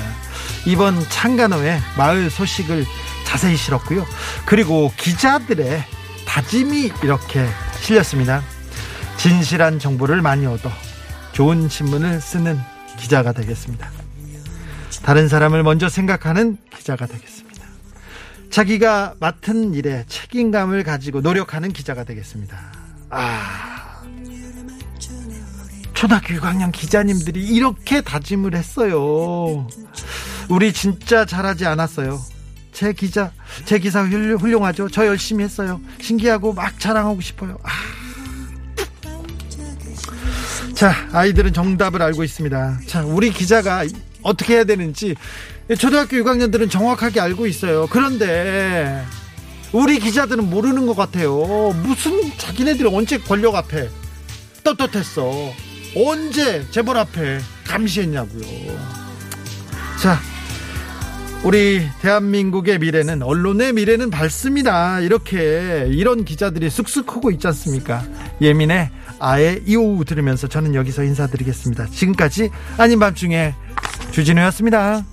이번 0.64 0.98
창간호에 1.10 1.80
마을 1.98 2.30
소식을 2.30 2.86
자세히 3.26 3.56
실었고요. 3.56 4.06
그리고 4.46 4.90
기자들의 4.96 5.84
다짐이 6.26 6.92
이렇게 7.02 7.46
실렸습니다. 7.80 8.42
진실한 9.18 9.78
정보를 9.78 10.22
많이 10.22 10.46
얻어 10.46 10.70
좋은 11.32 11.68
신문을 11.68 12.22
쓰는 12.22 12.58
기자가 12.96 13.32
되겠습니다. 13.32 13.90
다른 15.02 15.28
사람을 15.28 15.62
먼저 15.62 15.90
생각하는 15.90 16.56
기자가 16.74 17.06
되겠습니다. 17.06 17.47
자기가 18.50 19.14
맡은 19.20 19.74
일에 19.74 20.04
책임감을 20.08 20.82
가지고 20.84 21.20
노력하는 21.20 21.72
기자가 21.72 22.04
되겠습니다. 22.04 22.56
아. 23.10 24.02
초등학교 25.94 26.34
6학년 26.34 26.70
기자님들이 26.72 27.44
이렇게 27.44 28.00
다짐을 28.00 28.54
했어요. 28.54 29.66
우리 30.48 30.72
진짜 30.72 31.24
잘하지 31.24 31.66
않았어요. 31.66 32.20
제 32.72 32.92
기자, 32.92 33.32
제 33.64 33.78
기사 33.80 34.04
훌- 34.04 34.36
훌륭하죠. 34.36 34.88
저 34.88 35.04
열심히 35.06 35.42
했어요. 35.44 35.80
신기하고 36.00 36.52
막 36.52 36.78
자랑하고 36.78 37.20
싶어요. 37.20 37.58
아. 37.64 37.70
자, 40.74 40.94
아이들은 41.12 41.52
정답을 41.52 42.00
알고 42.00 42.22
있습니다. 42.22 42.78
자, 42.86 43.02
우리 43.04 43.32
기자가 43.32 43.82
어떻게 44.22 44.54
해야 44.54 44.64
되는지 44.64 45.16
초등학교 45.76 46.16
6학년들은 46.16 46.70
정확하게 46.70 47.20
알고 47.20 47.46
있어요. 47.46 47.86
그런데 47.90 49.04
우리 49.72 49.98
기자들은 49.98 50.48
모르는 50.48 50.86
것 50.86 50.96
같아요. 50.96 51.74
무슨 51.82 52.32
자기네들이 52.38 52.88
언제 52.90 53.18
권력 53.18 53.54
앞에 53.54 53.90
떳떳했어. 54.64 55.52
언제 55.96 56.64
재벌 56.70 56.96
앞에 56.96 57.38
감시했냐고요. 57.66 58.42
자, 60.00 60.18
우리 61.44 61.86
대한민국의 62.00 62.78
미래는 62.78 63.22
언론의 63.22 63.74
미래는 63.74 64.10
밝습니다. 64.10 65.00
이렇게 65.00 65.86
이런 65.90 66.24
기자들이 66.24 66.70
쑥쑥 66.70 67.06
크고 67.06 67.30
있지 67.30 67.46
않습니까? 67.48 68.04
예민의 68.40 68.90
아예 69.20 69.60
이오우 69.66 70.04
들으면서 70.04 70.48
저는 70.48 70.74
여기서 70.74 71.02
인사드리겠습니다. 71.04 71.86
지금까지 71.86 72.50
아닌 72.76 72.98
밤중에 72.98 73.54
주진우였습니다. 74.12 75.04